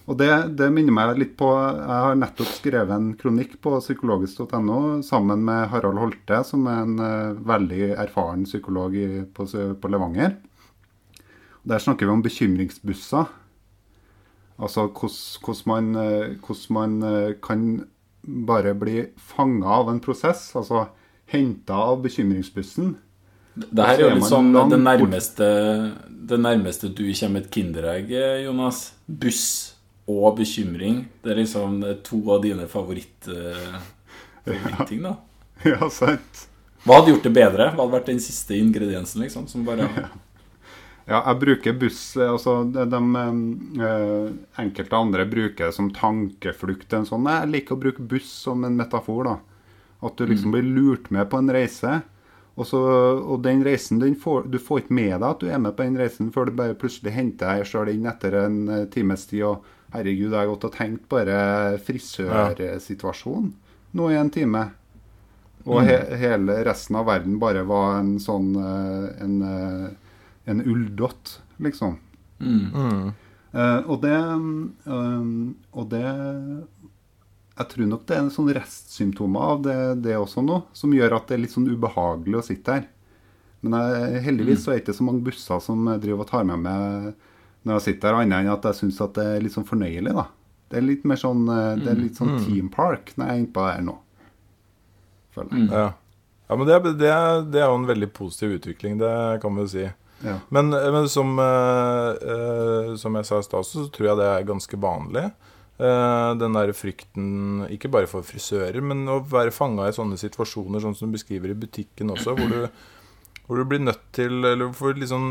Og 0.10 0.18
det, 0.18 0.30
det 0.58 0.72
minner 0.74 0.96
meg 0.96 1.20
litt 1.22 1.36
på 1.38 1.48
Jeg 1.54 1.86
har 2.06 2.16
nettopp 2.18 2.50
skrevet 2.56 2.94
en 2.96 3.12
kronikk 3.18 3.60
på 3.62 3.76
psykologisk.no 3.78 4.80
sammen 5.06 5.44
med 5.46 5.68
Harald 5.70 6.02
Holte, 6.02 6.42
som 6.48 6.66
er 6.66 6.80
en 6.82 6.96
uh, 6.98 7.38
veldig 7.46 7.92
erfaren 7.94 8.48
psykolog 8.50 8.98
i, 8.98 9.22
på, 9.30 9.46
på 9.46 9.92
Levanger. 9.94 10.34
Der 11.70 11.84
snakker 11.84 12.10
vi 12.10 12.16
om 12.16 12.26
bekymringsbusser. 12.26 13.30
Altså 14.60 14.90
hvordan 14.90 15.62
man, 15.70 15.94
hos 16.48 16.66
man 16.74 16.98
uh, 17.06 17.38
kan 17.46 17.70
bare 18.26 18.74
bli 18.74 19.04
fanga 19.22 19.78
av 19.78 19.94
en 19.94 20.02
prosess. 20.02 20.50
Altså 20.58 20.88
henta 21.30 21.78
av 21.92 22.02
bekymringsbussen. 22.02 22.96
Det 23.60 23.86
her 23.86 23.98
er 23.98 24.08
jo 24.08 24.14
Og 24.14 24.18
litt 24.18 24.30
sånn 24.30 24.54
det 24.72 24.80
nærmeste, 24.80 25.48
det 26.10 26.38
nærmeste 26.40 26.90
du 26.96 27.10
kommer 27.12 27.44
et 27.44 27.52
kinderegg, 27.54 28.14
eh, 28.16 28.46
Jonas. 28.46 28.88
Buss 29.06 29.76
og 30.10 30.38
bekymring. 30.40 31.04
Det 31.22 31.30
er 31.34 31.42
liksom 31.44 31.84
to 32.06 32.20
av 32.34 32.40
dine 32.44 32.64
eh, 32.66 32.72
favorittting, 32.72 35.02
da. 35.06 35.14
Ja, 35.68 35.90
sant. 35.92 36.48
Hva 36.86 36.94
hadde 37.02 37.12
gjort 37.12 37.26
det 37.28 37.36
bedre? 37.36 37.66
Hva 37.74 37.84
hadde 37.84 37.98
vært 37.98 38.12
den 38.14 38.22
siste 38.24 38.56
ingrediensen, 38.56 39.20
liksom? 39.26 39.44
Som 39.52 39.66
bare 39.68 39.86
Ja, 41.10 41.24
jeg 41.26 41.40
bruker 41.42 41.74
buss 41.82 42.02
eh, 42.20 42.30
altså 42.30 42.60
de, 42.70 42.84
de, 42.86 43.00
eh, 43.82 44.28
Enkelte 44.62 44.98
andre 44.98 45.26
bruker 45.26 45.66
det 45.68 45.74
som 45.76 45.90
tankeflukt. 45.94 46.94
En 46.94 47.06
sånn. 47.10 47.26
Jeg 47.30 47.50
liker 47.54 47.76
å 47.76 47.82
bruke 47.82 48.06
buss 48.12 48.30
som 48.46 48.64
en 48.68 48.78
metafor. 48.78 49.24
da. 49.26 49.38
At 50.06 50.18
du 50.18 50.26
liksom 50.30 50.52
blir 50.56 50.64
lurt 50.64 51.10
med 51.12 51.30
på 51.32 51.38
en 51.42 51.52
reise. 51.52 52.02
Og, 52.60 52.68
så, 52.68 52.80
og 53.24 53.42
den 53.44 53.64
reisen, 53.66 54.00
den 54.02 54.16
får, 54.20 54.44
Du 54.52 54.60
får 54.62 54.80
ikke 54.84 54.96
med 54.96 55.16
deg 55.16 55.30
at 55.30 55.42
du 55.42 55.48
er 55.50 55.60
med 55.64 55.76
på 55.76 55.84
den 55.88 55.98
reisen 56.00 56.32
før 56.36 56.46
du 56.50 56.54
bare 56.60 56.78
plutselig 56.78 57.14
henter 57.16 57.56
deg 57.56 57.68
sjøl 57.68 57.90
inn 57.94 58.08
etter 58.10 58.32
en 58.46 58.58
times 58.94 59.26
tid. 59.32 59.44
og 59.48 59.56
Herregud, 59.94 60.30
jeg 60.30 60.38
har 60.38 60.50
gått 60.52 60.68
og 60.68 60.76
tenkt 60.76 61.08
bare 61.10 61.40
frisørsituasjonen 61.86 63.54
nå 63.98 64.10
i 64.12 64.18
en 64.20 64.30
time. 64.30 64.68
Og 65.70 65.82
he, 65.86 65.96
hele 66.22 66.60
resten 66.66 66.98
av 67.00 67.08
verden 67.10 67.40
bare 67.42 67.66
var 67.68 68.00
en 68.00 68.14
sånn 68.22 68.54
eh, 68.56 69.08
en, 69.26 69.40
eh, 69.44 69.88
en 70.50 70.62
ulldott, 70.64 71.40
liksom. 71.62 71.98
Mm. 72.40 73.10
Uh, 73.50 73.80
og 73.90 73.98
det 74.04 74.14
um, 74.16 75.56
Og 75.76 75.88
det 75.90 76.04
Jeg 76.06 77.66
tror 77.72 77.88
nok 77.90 78.06
det 78.08 78.16
er 78.16 78.22
en 78.22 78.30
sånn 78.32 78.52
restsymptomer 78.56 79.48
av 79.56 79.64
det, 79.66 79.80
det 80.06 80.14
også 80.16 80.46
nå, 80.46 80.62
som 80.72 80.94
gjør 80.96 81.18
at 81.18 81.28
det 81.28 81.36
er 81.36 81.42
litt 81.44 81.56
sånn 81.56 81.68
ubehagelig 81.68 82.40
å 82.40 82.46
sitte 82.46 82.78
her. 82.78 82.86
Men 83.66 83.76
jeg, 83.76 84.22
heldigvis 84.30 84.64
så 84.64 84.72
er 84.72 84.78
det 84.78 84.86
ikke 84.86 84.96
så 85.02 85.08
mange 85.10 85.26
busser 85.26 85.60
som 85.66 85.90
driver 86.00 86.24
og 86.24 86.30
tar 86.30 86.48
med 86.48 86.64
meg 86.64 87.10
når 87.68 87.76
jeg 87.80 87.86
sitter 87.90 88.14
her, 88.14 88.22
annet 88.24 88.40
enn 88.46 88.52
at 88.54 88.64
jeg 88.70 88.78
syns 88.80 89.00
det 89.16 89.24
er 89.26 89.42
litt 89.44 89.54
sånn 89.56 89.68
fornøyelig, 89.68 90.14
da. 90.16 90.28
Det 90.70 90.78
er 90.78 90.86
litt 90.86 91.04
mer 91.10 91.18
sånn 91.18 91.48
eh, 91.50 91.76
Det 91.82 91.90
er 91.92 91.98
litt 91.98 92.20
sånn 92.20 92.36
Team 92.46 92.68
Park 92.70 93.14
når 93.18 93.26
jeg 93.26 93.34
er 93.36 93.42
innpå 93.44 93.64
her 93.66 93.82
nå. 93.88 93.96
Føler 95.36 95.58
jeg. 95.58 95.70
Ja, 95.74 95.88
ja 96.50 96.58
men 96.60 96.68
det, 96.70 96.76
er- 96.76 96.98
det, 97.00 97.10
er- 97.14 97.46
det 97.54 97.62
er 97.64 97.68
jo 97.72 97.80
en 97.82 97.90
veldig 97.90 98.12
positiv 98.16 98.56
utvikling, 98.60 98.98
det 99.02 99.14
kan 99.44 99.56
vi 99.58 99.66
jo 99.66 99.72
si. 99.74 99.88
Ja. 100.26 100.38
Men, 100.52 100.70
men 100.76 101.06
som, 101.12 101.36
eh, 101.40 102.10
eh, 102.34 102.96
som 103.00 103.16
jeg 103.16 103.26
sa 103.30 103.40
i 103.40 103.46
stad, 103.48 103.66
så 103.68 103.86
tror 103.94 104.10
jeg 104.12 104.20
det 104.20 104.28
er 104.34 104.48
ganske 104.50 104.80
vanlig. 104.84 105.30
Eh, 105.80 106.32
den 106.42 106.58
der 106.58 106.74
frykten, 106.76 107.30
ikke 107.72 107.88
bare 107.94 108.10
for 108.12 108.26
frisører, 108.28 108.82
men 108.84 109.06
å 109.08 109.22
være 109.32 109.54
fanga 109.56 109.86
i 109.88 109.96
sånne 109.96 110.18
situasjoner, 110.20 110.82
sånn 110.84 110.98
som 111.00 111.08
du 111.08 111.16
beskriver 111.16 111.54
i 111.54 111.60
butikken 111.62 112.12
også, 112.12 112.34
hvor 112.36 112.52
du, 112.52 112.66
hvor 113.48 113.62
du 113.62 113.64
blir 113.72 113.80
nødt 113.80 114.02
til 114.14 114.44
Eller 114.46 114.74
får 114.76 115.00
liksom 115.00 115.30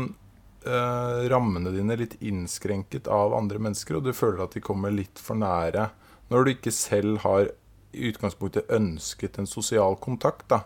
eh, 0.65 1.29
rammene 1.31 1.71
dine 1.75 1.95
litt 1.99 2.17
innskrenket 2.21 3.07
av 3.07 3.33
andre 3.37 3.59
mennesker, 3.59 3.99
og 3.99 4.07
du 4.07 4.13
føler 4.13 4.43
at 4.43 4.55
de 4.57 4.63
kommer 4.63 4.91
litt 4.93 5.19
for 5.21 5.39
nære. 5.39 5.89
Når 6.29 6.45
du 6.45 6.51
ikke 6.53 6.73
selv 6.75 7.23
har 7.25 7.49
i 7.89 8.11
utgangspunktet 8.11 8.69
ønsket 8.69 9.39
en 9.41 9.47
sosial 9.49 9.95
kontakt. 9.97 10.45
da. 10.47 10.59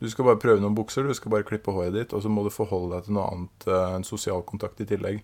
Du 0.00 0.08
skal 0.10 0.24
bare 0.26 0.40
prøve 0.42 0.60
noen 0.60 0.74
bukser, 0.74 1.06
du 1.06 1.14
skal 1.14 1.30
bare 1.30 1.46
klippe 1.46 1.70
håret 1.70 1.94
ditt, 1.94 2.12
og 2.12 2.24
så 2.24 2.28
må 2.32 2.42
du 2.42 2.50
forholde 2.50 2.96
deg 2.96 3.04
til 3.06 3.14
noe 3.14 3.26
annet, 3.30 3.66
enn 3.70 4.00
en 4.00 4.06
sosial 4.08 4.42
kontakt 4.42 4.80
i 4.82 4.86
tillegg. 4.88 5.20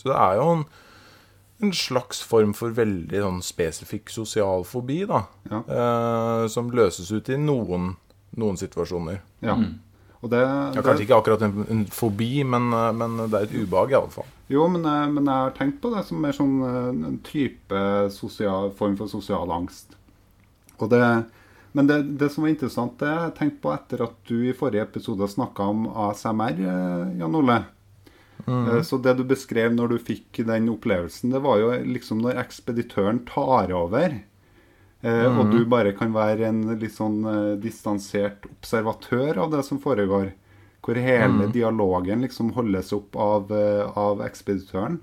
Så 0.00 0.08
det 0.08 0.16
er 0.16 0.38
jo 0.40 0.46
en, 0.54 0.62
en 1.60 1.74
slags 1.76 2.22
form 2.24 2.54
for 2.56 2.72
veldig 2.72 3.20
sånn 3.20 3.42
spesifikk 3.44 4.08
sosial 4.14 4.64
fobi, 4.64 5.02
da. 5.10 5.26
Ja. 5.50 5.60
Eh, 5.68 6.46
som 6.48 6.72
løses 6.72 7.12
ut 7.12 7.28
i 7.28 7.36
noen, 7.36 7.92
noen 8.40 8.56
situasjoner. 8.56 9.20
ja. 9.44 9.58
Og 10.18 10.32
det, 10.32 10.40
Ja, 10.42 10.72
det, 10.74 10.82
kanskje 10.82 11.06
ikke 11.06 11.20
akkurat 11.20 11.44
en, 11.46 11.62
en 11.70 11.84
fobi, 11.94 12.42
men, 12.44 12.72
eh, 12.74 12.90
men 12.96 13.16
det 13.28 13.38
er 13.38 13.46
et 13.46 13.54
ubehag, 13.54 13.94
iallfall. 13.94 14.26
Jo, 14.50 14.64
men 14.72 14.86
jeg, 14.88 15.12
men 15.14 15.28
jeg 15.28 15.44
har 15.44 15.56
tenkt 15.56 15.80
på 15.82 15.92
det 15.94 16.02
som 16.08 16.22
mer 16.24 16.34
sånn 16.34 16.56
eh, 16.66 17.08
en 17.10 17.18
type 17.26 17.82
sosial, 18.14 18.72
form 18.78 18.96
for 18.98 19.10
sosial 19.12 19.52
angst. 19.54 19.94
Det, 20.78 21.02
men 21.74 21.90
det, 21.90 22.02
det 22.20 22.30
som 22.34 22.46
var 22.46 22.54
interessant, 22.54 22.98
det 22.98 23.10
jeg 23.12 23.34
tenkt 23.38 23.60
på 23.62 23.72
etter 23.74 24.06
at 24.08 24.16
du 24.30 24.36
i 24.46 24.54
forrige 24.56 24.86
episode 24.88 25.26
snakka 25.30 25.70
om 25.74 25.86
ASMR, 26.08 26.62
eh, 26.66 27.18
Jan 27.20 27.38
Ole. 27.38 27.62
Mm. 28.46 28.84
Så 28.86 29.00
det 29.02 29.16
du 29.18 29.24
beskrev 29.28 29.74
når 29.74 29.92
du 29.92 29.98
fikk 30.00 30.38
den 30.46 30.70
opplevelsen, 30.72 31.34
det 31.34 31.42
var 31.44 31.58
jo 31.60 31.72
liksom 31.84 32.22
når 32.22 32.38
ekspeditøren 32.40 33.24
tar 33.28 33.74
over. 33.74 34.14
Eh, 35.02 35.38
Og 35.38 35.50
du 35.52 35.64
bare 35.70 35.92
kan 35.94 36.10
være 36.12 36.48
en 36.48 36.62
litt 36.78 36.94
sånn 36.96 37.20
eh, 37.30 37.56
distansert 37.62 38.48
observatør 38.50 39.38
av 39.44 39.52
det 39.52 39.64
som 39.64 39.78
foregår. 39.78 40.32
Hvor 40.82 40.96
hele 40.98 41.50
dialogen 41.52 42.22
liksom 42.24 42.52
holdes 42.56 42.92
opp 42.96 43.14
av, 43.20 43.52
eh, 43.52 43.84
av 43.98 44.22
ekspeditøren. 44.24 44.98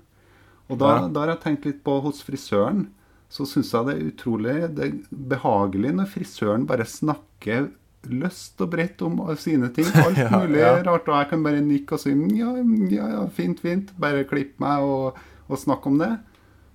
Og 0.68 0.78
da, 0.78 0.86
Ja. 0.98 1.08
da 1.08 1.20
har 1.20 1.28
jeg 1.36 1.40
tenkt 1.44 1.64
litt 1.64 1.82
på 1.84 2.00
hos 2.02 2.22
frisøren. 2.22 2.88
Så 3.30 3.46
syns 3.46 3.72
jeg 3.72 3.86
det 3.86 3.94
er 3.96 4.10
utrolig 4.12 4.74
det 4.74 4.84
er 4.84 4.92
behagelig 5.12 5.94
når 5.94 6.06
frisøren 6.12 6.66
bare 6.66 6.84
snakker 6.84 7.70
løst 8.06 8.60
og 8.62 8.70
bredt 8.70 9.02
om 9.02 9.16
sine 9.36 9.68
ting. 9.74 9.84
Alt 10.04 10.16
Ja, 10.18 10.28
mulig 10.38 10.60
ja. 10.60 10.82
rart. 10.82 11.08
Og 11.08 11.14
jeg 11.22 11.30
kan 11.30 11.42
bare 11.42 11.60
nikke 11.64 11.92
og 11.96 12.00
si 12.00 12.10
ja, 12.36 12.52
ja, 12.90 13.08
ja 13.16 13.26
fint, 13.28 13.60
fint. 13.60 13.92
Bare 13.98 14.24
klipp 14.24 14.58
meg 14.60 14.82
og, 14.82 15.16
og 15.48 15.58
snakke 15.58 15.86
om 15.86 15.98
det. 15.98 16.18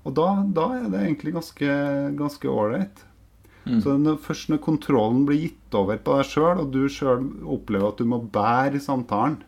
Og 0.05 0.15
da, 0.17 0.43
da 0.49 0.65
er 0.79 0.89
det 0.89 1.01
egentlig 1.05 1.33
ganske 1.35 1.69
ganske 2.17 2.47
ålreit. 3.68 3.84
Så 3.84 3.98
når, 4.00 4.18
først 4.18 4.50
når 4.50 4.58
kontrollen 4.65 5.25
blir 5.25 5.39
gitt 5.48 5.75
over 5.77 5.98
på 5.98 6.18
deg 6.18 6.25
sjøl, 6.25 6.60
og 6.63 6.72
du 6.74 6.88
sjøl 6.89 7.25
opplever 7.46 7.88
at 7.89 7.98
du 7.98 8.06
må 8.06 8.22
bære 8.34 8.80
samtalen, 8.82 9.44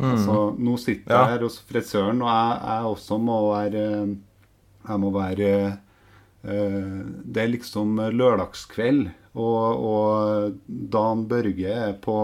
Altså, 0.00 0.54
nå 0.58 0.78
sitter 0.80 1.12
Ja. 1.12 1.18
jeg 1.26 1.32
her 1.34 1.42
hos 1.44 1.58
frisøren, 1.68 2.22
og 2.24 2.28
jeg, 2.32 2.60
jeg 2.64 2.84
også 2.94 3.18
må 3.20 3.34
være 3.52 3.82
Jeg 4.88 5.00
må 5.02 5.10
være 5.12 5.50
eh, 6.44 7.02
Det 7.28 7.42
er 7.42 7.50
liksom 7.52 8.00
lørdagskveld, 8.16 9.10
og, 9.34 9.84
og 9.84 10.56
Dan 10.66 11.26
Børge 11.28 11.68
er 11.68 11.92
på, 12.00 12.16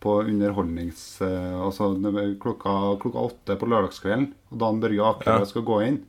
på 0.00 0.16
underholdnings... 0.24 1.20
eh, 1.20 1.60
altså 1.60 1.92
klokka, 2.40 2.96
klokka 3.02 3.18
åtte 3.28 3.58
på 3.60 3.68
lørdagskvelden, 3.68 4.32
og 4.50 4.58
Dan 4.64 4.80
Børge 4.80 5.04
akkurat 5.04 5.44
Ja. 5.44 5.44
skal 5.52 5.62
gå 5.68 5.82
inn. 5.84 6.00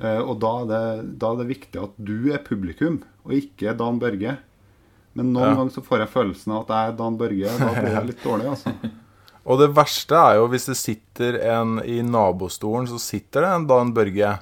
Eh, 0.00 0.18
og 0.22 0.38
da 0.42 0.52
er, 0.62 0.70
det, 0.70 1.18
da 1.18 1.32
er 1.34 1.42
det 1.42 1.48
viktig 1.52 1.82
at 1.82 1.92
du 1.98 2.30
er 2.32 2.38
publikum, 2.46 3.02
og 3.26 3.32
ikke 3.36 3.76
Dan 3.78 4.00
Børge. 4.02 4.38
Men 5.14 5.32
noen 5.34 5.50
Ja. 5.50 5.54
ganger 5.58 5.74
så 5.76 5.82
får 5.84 5.98
jeg 6.06 6.08
følelsen 6.14 6.52
av 6.56 6.62
at 6.64 6.72
jeg 6.72 6.88
er 6.92 6.96
Dan 7.02 7.18
Børge, 7.20 7.58
da 7.58 7.72
blir 7.76 7.92
jeg 7.98 8.06
litt 8.12 8.24
dårlig, 8.24 8.48
altså. 8.54 8.72
Og 9.42 9.58
det 9.58 9.72
verste 9.74 10.14
er 10.14 10.36
jo 10.38 10.46
hvis 10.52 10.68
det 10.70 10.76
sitter 10.78 11.36
en 11.58 11.76
i 11.84 11.98
nabostolen, 12.06 12.86
så 12.86 12.98
sitter 13.02 13.42
det 13.42 13.52
en 13.56 13.66
Dan 13.66 13.92
Børge. 13.94 14.38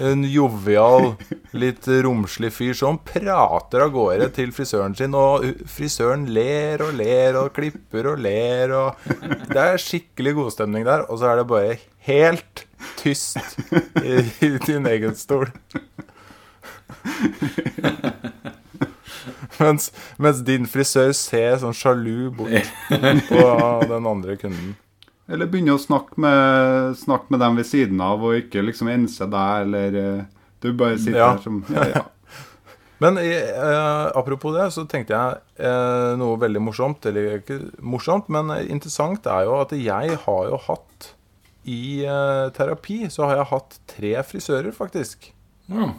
En 0.00 0.22
jovial, 0.24 1.10
litt 1.52 1.84
romslig 2.06 2.48
fyr 2.54 2.72
som 2.78 2.96
prater 3.04 3.82
av 3.84 3.90
gårde 3.92 4.30
til 4.32 4.52
frisøren 4.56 4.94
sin, 4.96 5.12
og 5.18 5.44
frisøren 5.68 6.22
ler 6.32 6.80
og 6.86 6.94
ler 6.96 7.36
og 7.36 7.50
klipper 7.52 8.08
og 8.14 8.22
ler 8.24 8.72
og 8.72 9.02
Det 9.50 9.60
er 9.60 9.76
skikkelig 9.82 10.32
godstemning 10.38 10.86
der, 10.88 11.04
og 11.10 11.20
så 11.20 11.28
er 11.34 11.42
det 11.42 11.48
bare 11.50 11.76
helt 12.10 12.64
tyst 13.00 13.38
i, 14.04 14.18
i 14.44 14.52
din 14.66 14.86
egen 14.90 15.14
stol. 15.16 15.48
Mens, 19.60 19.90
mens 20.16 20.38
din 20.46 20.64
frisør 20.70 21.10
ser 21.16 21.58
sånn 21.60 21.74
sjalu 21.76 22.30
bort 22.32 22.70
på 23.28 23.42
den 23.90 24.06
andre 24.08 24.36
kunden. 24.40 24.70
Eller 25.30 25.46
begynne 25.50 25.74
å 25.76 25.80
snakke 25.82 26.16
med, 26.20 26.96
snakke 26.98 27.28
med 27.30 27.42
dem 27.44 27.58
ved 27.60 27.68
siden 27.68 28.00
av, 28.02 28.22
og 28.24 28.38
ikke 28.40 28.64
liksom 28.64 28.88
ense 28.90 29.28
deg, 29.30 29.66
eller 29.66 29.98
eh, 30.00 30.22
Du 30.60 30.72
bare 30.76 30.96
sitter 30.98 31.20
Ja. 31.20 31.28
der 31.36 31.44
som 31.44 31.60
ja, 31.72 31.84
ja. 31.92 32.02
Men 33.04 33.16
eh, 33.20 34.08
apropos 34.16 34.56
det, 34.56 34.66
så 34.74 34.86
tenkte 34.88 35.14
jeg 35.14 35.38
eh, 35.68 36.16
noe 36.20 36.40
veldig 36.40 36.60
morsomt. 36.64 37.06
Eller 37.08 37.38
ikke 37.38 37.60
morsomt, 37.80 38.28
men 38.32 38.50
interessant 38.66 39.24
er 39.30 39.46
jo 39.48 39.54
at 39.60 39.72
jeg 39.76 40.18
har 40.24 40.42
jo 40.50 40.58
hatt 40.66 41.12
I 41.70 42.02
uh, 42.06 42.48
terapi 42.56 43.04
så 43.12 43.28
har 43.28 43.40
jeg 43.40 43.50
hatt 43.52 43.78
tre 43.94 44.12
frisører, 44.26 44.72
faktisk. 44.74 45.30
Ja. 45.70 45.92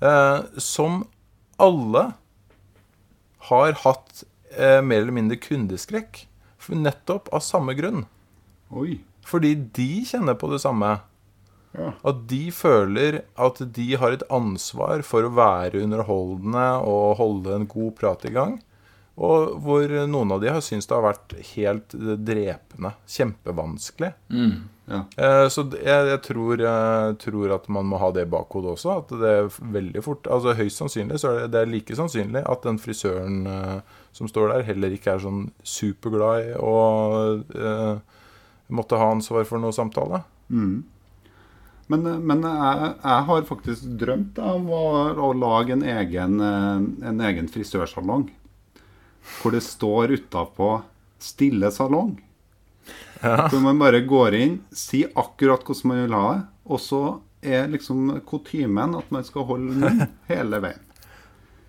Uh, 0.00 0.46
som 0.60 1.04
alle 1.60 2.06
har 3.50 3.76
hatt 3.84 4.24
uh, 4.56 4.80
mer 4.80 5.02
eller 5.02 5.16
mindre 5.16 5.40
kundeskrekk. 5.40 6.24
Nettopp 6.70 7.30
av 7.34 7.42
samme 7.42 7.74
grunn. 7.74 8.04
Oi. 8.70 9.00
Fordi 9.26 9.56
de 9.74 10.04
kjenner 10.06 10.36
på 10.38 10.50
det 10.52 10.60
samme. 10.62 11.00
Ja. 11.74 11.92
At 12.06 12.24
de 12.30 12.48
føler 12.54 13.20
at 13.38 13.60
de 13.76 13.86
har 13.98 14.14
et 14.14 14.24
ansvar 14.32 15.04
for 15.06 15.26
å 15.26 15.32
være 15.34 15.82
underholdende 15.84 16.66
og 16.86 17.18
holde 17.20 17.54
en 17.56 17.68
god 17.70 17.94
prat 17.98 18.26
i 18.26 18.32
gang. 18.34 18.58
Og 19.20 19.56
hvor 19.60 19.92
noen 20.08 20.30
av 20.32 20.40
de 20.40 20.48
har 20.48 20.62
syntes 20.64 20.86
det 20.88 20.96
har 20.96 21.04
vært 21.04 21.32
helt 21.52 21.92
drepende. 22.24 22.94
Kjempevanskelig. 23.04 24.14
Mm. 24.32 24.54
Ja. 24.90 25.00
Eh, 25.20 25.46
Så 25.52 25.66
jeg, 25.76 26.06
jeg 26.08 26.20
tror, 26.24 26.62
jeg 26.64 27.18
tror 27.22 27.52
at 27.54 27.68
man 27.68 27.86
må 27.90 28.00
ha 28.00 28.08
det 28.16 28.24
i 28.24 28.30
bakhodet 28.32 28.72
også. 28.78 28.94
At 29.02 29.12
det 29.20 29.34
er 29.36 29.50
veldig 29.76 30.02
fort 30.02 30.26
Altså 30.32 30.56
høyst 30.58 30.80
sannsynlig 30.80 31.20
så 31.20 31.34
er 31.34 31.42
det, 31.42 31.50
det 31.52 31.60
er 31.60 31.70
like 31.74 31.98
sannsynlig 32.00 32.42
at 32.48 32.64
den 32.64 32.80
frisøren 32.80 33.44
eh, 33.46 33.98
som 34.16 34.30
står 34.30 34.54
der, 34.54 34.64
heller 34.72 34.96
ikke 34.96 35.12
er 35.14 35.22
sånn 35.22 35.44
superglad 35.62 36.48
i 36.48 36.56
å 36.58 36.74
eh, 37.44 38.00
måtte 38.72 38.98
ha 38.98 39.12
ansvar 39.12 39.44
for 39.46 39.62
noe 39.62 39.76
samtale. 39.76 40.24
Mm. 40.48 40.80
Men, 41.90 42.10
men 42.24 42.44
jeg, 42.46 42.90
jeg 43.02 43.22
har 43.28 43.46
faktisk 43.48 43.86
drømt 44.00 44.38
om 44.42 44.68
å, 44.70 44.84
å 45.28 45.30
lage 45.36 45.74
en 45.76 45.84
egen, 45.86 46.36
eh, 46.40 46.84
en 47.12 47.24
egen 47.28 47.50
frisørsalong. 47.52 48.30
Hvor 49.40 49.52
det 49.52 49.62
står 49.62 50.16
utapå 50.16 50.82
'Stille 51.20 51.70
salong'. 51.70 52.16
Hvor 53.20 53.60
man 53.60 53.78
bare 53.78 54.00
går 54.08 54.34
inn, 54.34 54.60
sier 54.72 55.10
akkurat 55.14 55.60
hvordan 55.64 55.84
man 55.90 55.98
vil 56.06 56.14
ha 56.16 56.28
det, 56.34 56.44
og 56.66 56.80
så 56.80 57.00
er 57.42 57.68
liksom 57.68 58.20
kutymen 58.28 58.96
at 58.96 59.10
man 59.12 59.24
skal 59.24 59.44
holde 59.44 59.76
munn 59.76 60.06
hele 60.32 60.60
veien. 60.64 60.80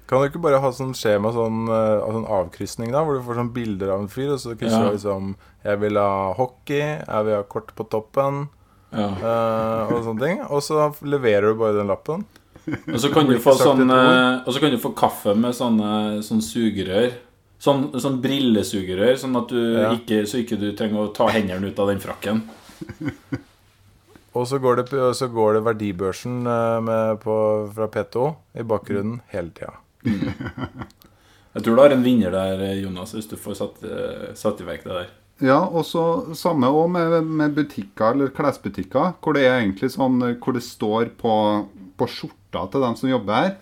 Kan 0.07 0.19
du 0.19 0.27
ikke 0.27 0.41
bare 0.43 0.59
ha 0.59 0.71
sånn 0.75 0.91
skjema, 0.95 1.31
sånn, 1.31 1.67
eh, 1.71 2.01
sånn 2.03 2.25
avkrysning, 2.27 2.91
da, 2.91 3.03
hvor 3.03 3.15
du 3.15 3.23
får 3.23 3.37
sånn 3.39 3.53
bilder 3.55 3.93
av 3.93 4.01
en 4.03 4.09
fyr, 4.11 4.33
og 4.33 4.39
så 4.43 4.55
krysser 4.59 4.83
Ja. 4.83 4.89
du 4.89 4.95
liksom 4.97 5.35
'Jeg 5.63 5.79
vil 5.79 5.95
ha 5.95 6.33
hockey', 6.33 7.05
'Jeg 7.07 7.25
vil 7.25 7.35
ha 7.35 7.43
kort 7.43 7.75
på 7.75 7.87
toppen', 7.87 8.47
Ja. 8.91 9.07
uh, 9.07 9.93
og 9.93 10.03
sånne 10.03 10.19
ting. 10.19 10.41
Og 10.51 10.59
så 10.61 10.91
leverer 11.03 11.53
du 11.53 11.55
bare 11.55 11.77
den 11.77 11.87
lappen. 11.87 12.25
Og 12.67 12.99
så 12.99 13.11
kan 13.13 13.25
du 13.25 13.37
få 13.39 13.55
sånn 13.55 13.89
Og 14.45 14.53
så 14.53 14.59
kan 14.59 14.69
du 14.71 14.77
få 14.77 14.93
kaffe 14.93 15.33
med 15.33 15.53
sånne 15.55 16.19
sånne 16.19 16.43
sugerør. 16.43 17.13
Sånn, 17.61 17.91
sånn 18.01 18.17
brillesugerør, 18.23 19.13
sånn 19.21 19.37
at 19.37 19.51
du 19.53 19.59
Ja. 19.77 19.91
ikke, 19.93 20.23
så 20.25 20.39
ikke 20.41 20.57
du 20.57 20.71
trenger 20.73 21.03
å 21.03 21.11
ta 21.13 21.27
hendene 21.29 21.69
ut 21.69 21.79
av 21.79 21.91
den 21.91 21.99
frakken. 22.01 22.41
Og 24.33 24.47
så 24.47 24.57
går 24.63 24.79
det, 24.79 24.85
så 25.19 25.27
går 25.27 25.57
det 25.57 25.63
verdibørsen 25.67 26.45
eh, 26.47 26.77
med 26.87 27.19
på, 27.21 27.35
fra 27.75 27.87
P2 27.91 28.29
i 28.57 28.63
bakgrunnen 28.63 29.19
hele 29.33 29.51
tida. 29.53 29.73
Jeg 31.53 31.65
tror 31.65 31.75
du 31.75 31.81
har 31.83 31.91
en 31.91 32.05
vinner 32.05 32.31
der, 32.31 32.61
Jonas, 32.79 33.11
hvis 33.13 33.27
du 33.27 33.35
får 33.35 33.57
satt, 33.59 33.81
eh, 33.83 34.29
satt 34.39 34.61
i 34.63 34.67
verk 34.69 34.85
det 34.87 34.93
der. 34.95 35.09
Ja, 35.43 35.57
og 35.65 35.83
så 35.89 36.05
samme 36.37 36.69
òg 36.69 36.87
med, 36.93 37.17
med 37.27 37.55
butikker 37.57 38.13
eller 38.15 38.31
klesbutikker, 38.33 39.15
hvor 39.19 39.35
det 39.35 39.47
er 39.49 39.57
egentlig 39.59 39.89
sånn 39.89 40.19
Hvor 40.37 40.53
det 40.53 40.61
står 40.61 41.09
på, 41.17 41.33
på 41.97 42.07
skjorta 42.13 42.67
til 42.71 42.83
dem 42.85 42.93
som 42.99 43.09
jobber 43.09 43.33
her 43.39 43.55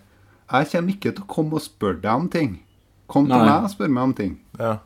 Jeg 0.52 0.68
kommer 0.74 0.92
ikke 0.98 1.14
til 1.16 1.24
å 1.24 1.30
komme 1.32 1.56
og 1.56 1.64
spørre 1.64 2.02
deg 2.04 2.12
om 2.12 2.28
ting. 2.34 2.58
Kom 3.10 3.26
til 3.28 3.36
Nei. 3.36 3.46
meg 3.50 3.64
og 3.66 3.72
spør 3.74 3.90
meg 3.96 4.04
om 4.04 4.14
ting. 4.14 4.38
Ja. 4.60 4.70
ja. 4.70 4.80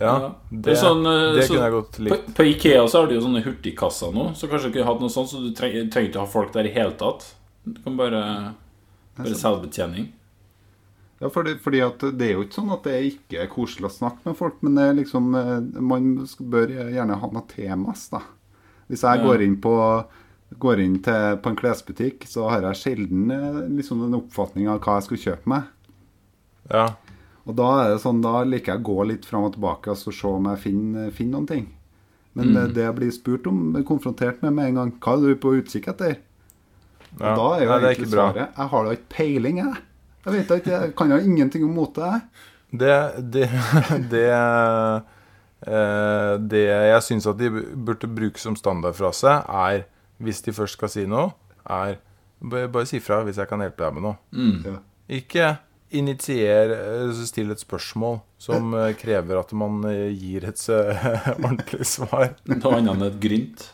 Ja. 0.00 0.28
Det, 0.50 0.62
Det 0.62 0.72
er 0.74 0.80
sånn, 0.82 1.06
eh, 1.06 1.34
det 1.36 1.44
så- 1.46 1.54
kunne 1.54 1.64
jeg 1.64 1.72
godt 1.78 1.92
På, 1.96 2.02
likt. 2.08 2.28
på 2.34 2.44
Ikea 2.52 2.84
så 2.88 3.00
har 3.00 3.06
de 3.08 3.14
jo 3.14 3.20
sånne 3.24 3.42
hurtigkasser 3.44 4.12
nå, 4.14 4.28
så 4.34 4.48
kanskje 4.50 4.68
du 4.72 4.72
kunne 4.78 4.86
hatt 4.92 5.00
noe 5.00 5.10
sånt, 5.10 5.28
så 5.32 5.40
du 5.42 5.50
trenger, 5.54 5.88
trenger 5.90 6.10
ikke 6.12 6.20
ha 6.22 6.26
folk 6.26 6.52
der 6.52 6.64
i 6.68 6.74
hele 6.74 6.92
tatt. 6.98 7.26
Du 7.66 7.80
kan 7.82 7.96
bare, 7.98 8.54
bare 9.16 9.34
selvbetjening. 9.34 10.12
Ja, 11.20 11.28
fordi, 11.34 11.56
fordi 11.58 11.80
at 11.82 11.98
Det 11.98 12.22
er 12.28 12.34
jo 12.36 12.44
ikke 12.44 12.54
sånn 12.60 12.72
at 12.72 12.84
det 12.84 12.94
ikke 13.12 13.40
er 13.42 13.48
koselig 13.50 13.88
å 13.90 13.96
snakke 13.98 14.24
med 14.24 14.36
folk, 14.38 14.62
men 14.62 14.74
det 14.76 14.84
er 14.84 14.94
liksom, 15.02 15.34
eh, 15.34 15.80
man 15.80 16.12
bør 16.40 16.68
gjerne 16.94 17.18
ha 17.18 17.26
noe 17.32 17.42
temas. 17.48 18.08
da. 18.10 18.20
Hvis 18.88 19.02
jeg 19.02 19.18
Ja. 19.18 19.24
går 19.26 19.42
inn, 19.42 19.56
på, 19.60 20.04
går 20.60 20.78
inn 20.80 21.02
til, 21.02 21.36
på 21.42 21.46
en 21.50 21.56
klesbutikk, 21.56 22.20
så 22.26 22.48
har 22.48 22.62
jeg 22.62 22.76
sjelden 22.96 23.30
eh, 23.32 23.68
liksom 23.76 24.04
en 24.04 24.14
oppfatning 24.22 24.68
av 24.68 24.78
hva 24.80 25.00
jeg 25.00 25.02
skal 25.18 25.18
kjøpe 25.34 25.46
meg. 25.46 25.64
Ja. 26.70 26.88
Og 27.48 27.56
da 27.56 27.68
er 27.82 27.90
det 27.94 28.00
sånn, 28.02 28.20
da 28.22 28.42
liker 28.44 28.74
jeg 28.74 28.82
å 28.82 28.86
gå 28.90 29.06
litt 29.08 29.24
fram 29.24 29.46
og 29.48 29.54
tilbake 29.54 29.88
og 29.88 29.94
altså, 29.96 30.12
se 30.12 30.28
om 30.28 30.48
jeg 30.52 30.60
finner, 30.66 31.10
finner 31.16 31.38
noen 31.38 31.46
ting. 31.48 31.66
Men 32.36 32.50
Mm. 32.52 32.74
det 32.74 32.82
jeg 32.84 32.94
blir 32.98 33.10
spurt 33.10 33.46
om, 33.50 33.60
konfrontert 33.88 34.42
med 34.44 34.52
med 34.54 34.68
en 34.68 34.74
gang, 34.74 34.90
hva 35.00 35.14
er 35.16 35.24
du 35.34 35.36
på 35.40 35.54
utkikk 35.58 35.88
etter? 35.94 36.18
ja. 37.18 37.32
Og 37.32 37.36
da 37.40 37.46
er 37.56 37.64
jo 37.64 37.70
Nei, 37.70 37.78
det 37.80 37.88
er 37.88 37.88
egentlig 37.88 38.06
ikke 38.06 38.14
bra. 38.14 38.26
svaret 38.32 38.56
jeg 38.58 38.68
har 38.74 38.84
da 38.84 38.90
ikke 38.98 39.08
peiling, 39.16 39.56
jeg. 39.64 39.74
Jeg 40.26 40.32
vet 40.34 40.50
ikke, 40.60 40.70
jeg 40.82 40.94
kan 40.96 41.10
jo 41.10 41.16
ingenting 41.16 41.64
om 41.64 41.74
mote, 41.74 42.00
jeg. 42.12 42.20
Det 42.78 43.30
Det, 43.32 43.48
det, 44.12 44.28
eh, 45.66 46.32
det 46.38 46.62
jeg 46.68 47.02
syns 47.06 47.26
at 47.30 47.38
de 47.40 47.48
burde 47.74 48.06
bruke 48.12 48.38
som 48.38 48.56
standardfrase, 48.58 49.32
er 49.48 49.86
hvis 50.20 50.42
de 50.44 50.52
først 50.52 50.76
skal 50.78 50.88
si 50.92 51.06
noe, 51.06 51.32
er 51.68 51.96
bare, 52.42 52.68
bare 52.68 52.86
si 52.86 53.00
fra 53.00 53.22
hvis 53.24 53.36
jeg 53.40 53.48
kan 53.50 53.60
hjelpe 53.64 53.84
deg 53.84 53.94
med 53.94 54.02
noe. 54.02 54.16
Mm. 54.32 54.62
Ja. 54.66 54.76
Ikke 55.18 55.48
initier 55.90 56.72
eh, 56.74 57.24
Still 57.26 57.52
et 57.54 57.62
spørsmål 57.62 58.20
som 58.40 58.74
eh, 58.76 58.92
krever 58.98 59.40
at 59.40 59.52
man 59.56 59.82
eh, 59.88 60.08
gir 60.12 60.46
et 60.48 60.62
eh, 60.72 61.08
ordentlig 61.34 61.86
svar. 61.88 62.34
Noe 62.50 62.72
annet 62.76 62.94
enn 62.94 63.06
et 63.08 63.20
grynt. 63.22 63.66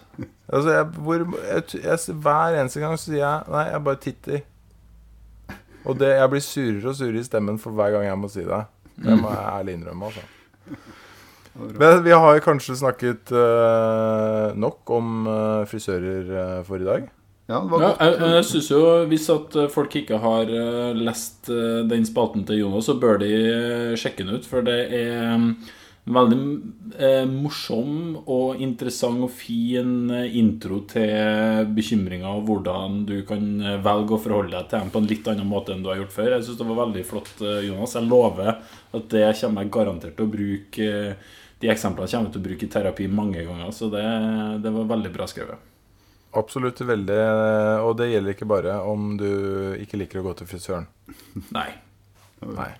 Altså, 0.46 0.68
jeg, 0.76 0.90
hvor, 1.02 1.24
jeg, 1.42 1.80
jeg, 1.82 2.16
hver 2.22 2.58
eneste 2.60 2.82
gang 2.82 2.94
sier 3.00 3.18
jeg 3.18 3.54
Nei, 3.54 3.64
jeg 3.72 3.84
bare 3.88 4.02
titter. 4.04 4.44
Og 5.84 5.98
det, 6.00 6.14
jeg 6.16 6.30
blir 6.32 6.44
surere 6.44 6.92
og 6.92 6.98
surere 6.98 7.20
i 7.20 7.26
stemmen 7.26 7.58
for 7.60 7.76
hver 7.76 7.92
gang 7.96 8.06
jeg 8.06 8.20
må 8.20 8.30
si 8.32 8.44
det. 8.46 8.62
Det 8.94 9.16
må 9.18 9.32
jeg 9.34 9.50
ærlig 9.50 9.74
innrømme. 9.78 10.08
altså. 10.08 10.30
Men 11.54 12.00
vi 12.02 12.14
har 12.14 12.40
kanskje 12.42 12.76
snakket 12.78 13.30
uh, 13.34 14.54
nok 14.58 14.90
om 14.90 15.26
uh, 15.28 15.66
frisører 15.70 16.30
uh, 16.30 16.62
for 16.66 16.82
i 16.82 16.88
dag. 16.88 17.04
Ja, 17.44 17.60
Ja, 17.60 17.92
jeg, 18.00 18.20
jeg 18.38 18.44
synes 18.48 18.70
jo 18.72 18.82
Hvis 19.10 19.28
at 19.32 19.56
folk 19.72 19.94
ikke 20.00 20.20
har 20.22 20.48
eh, 20.48 20.96
lest 20.96 21.50
eh, 21.52 21.82
den 21.84 22.06
spalten 22.08 22.46
til 22.48 22.62
Jonas, 22.62 22.88
så 22.88 22.96
bør 23.00 23.18
de 23.20 23.32
eh, 23.34 23.96
sjekke 24.00 24.24
den 24.24 24.38
ut. 24.38 24.46
For 24.48 24.64
det 24.64 24.78
er 24.96 25.34
mm, 25.36 25.50
en 26.08 26.16
veldig 26.16 26.38
eh, 26.96 27.26
morsom 27.28 28.16
og 28.24 28.62
interessant 28.64 29.26
og 29.26 29.32
fin 29.32 30.08
intro 30.24 30.80
til 30.88 31.68
bekymringer 31.76 32.30
og 32.30 32.48
hvordan 32.48 33.04
du 33.08 33.18
kan 33.28 33.44
velge 33.84 34.16
å 34.16 34.22
forholde 34.24 34.56
deg 34.56 34.72
til 34.72 34.80
dem 34.80 34.94
på 34.94 35.04
en 35.04 35.12
litt 35.12 35.30
annen 35.32 35.48
måte 35.48 35.76
enn 35.76 35.84
du 35.84 35.92
har 35.92 36.00
gjort 36.00 36.16
før. 36.16 36.32
Jeg 36.38 36.48
syns 36.48 36.60
det 36.60 36.70
var 36.72 36.80
veldig 36.80 37.04
flott, 37.08 37.32
Jonas. 37.68 37.96
Jeg 37.96 38.08
lover 38.08 38.52
at 38.56 39.08
det 39.12 39.28
kommer 39.42 39.64
jeg 39.64 39.76
garantert 39.76 40.16
til 40.16 40.28
å 40.28 40.34
bruke 40.38 40.90
de 41.60 41.70
eksemplene 41.72 42.08
kommer 42.08 42.28
jeg 42.28 42.34
til 42.34 42.42
å 42.42 42.48
bruke 42.48 42.66
i 42.66 42.72
terapi 42.72 43.06
mange 43.08 43.44
ganger, 43.46 43.70
så 43.72 43.92
det, 43.92 44.04
det 44.64 44.72
var 44.74 44.92
veldig 44.96 45.12
bra 45.14 45.28
skrevet. 45.28 45.73
Absolutt 46.34 46.80
veldig 46.84 47.18
Og 47.84 47.92
det 47.98 48.10
gjelder 48.10 48.34
ikke 48.34 48.48
bare 48.50 48.78
om 48.90 49.14
du 49.20 49.28
ikke 49.80 50.00
liker 50.00 50.22
å 50.22 50.26
gå 50.28 50.34
til 50.40 50.50
frisøren. 50.50 50.88
Nei. 51.56 51.70
Nei. 52.44 52.72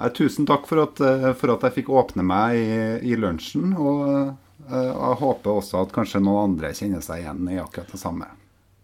Nei, 0.00 0.10
tusen 0.16 0.48
takk 0.48 0.64
for 0.68 0.80
at, 0.86 1.00
eh, 1.04 1.30
for 1.36 1.52
at 1.54 1.66
jeg 1.66 1.82
fikk 1.82 1.90
åpne 1.92 2.24
meg 2.24 2.56
i, 2.56 2.76
i 3.12 3.16
lunsjen. 3.20 3.74
Og 3.76 4.04
eh, 4.08 4.30
jeg 4.70 5.18
håper 5.20 5.60
også 5.60 5.84
at 5.84 5.94
kanskje 5.94 6.22
noen 6.24 6.54
andre 6.54 6.72
kjenner 6.76 7.04
seg 7.04 7.24
igjen 7.24 7.50
i 7.52 7.60
akkurat 7.60 7.92
det 7.92 8.00
samme. 8.00 8.30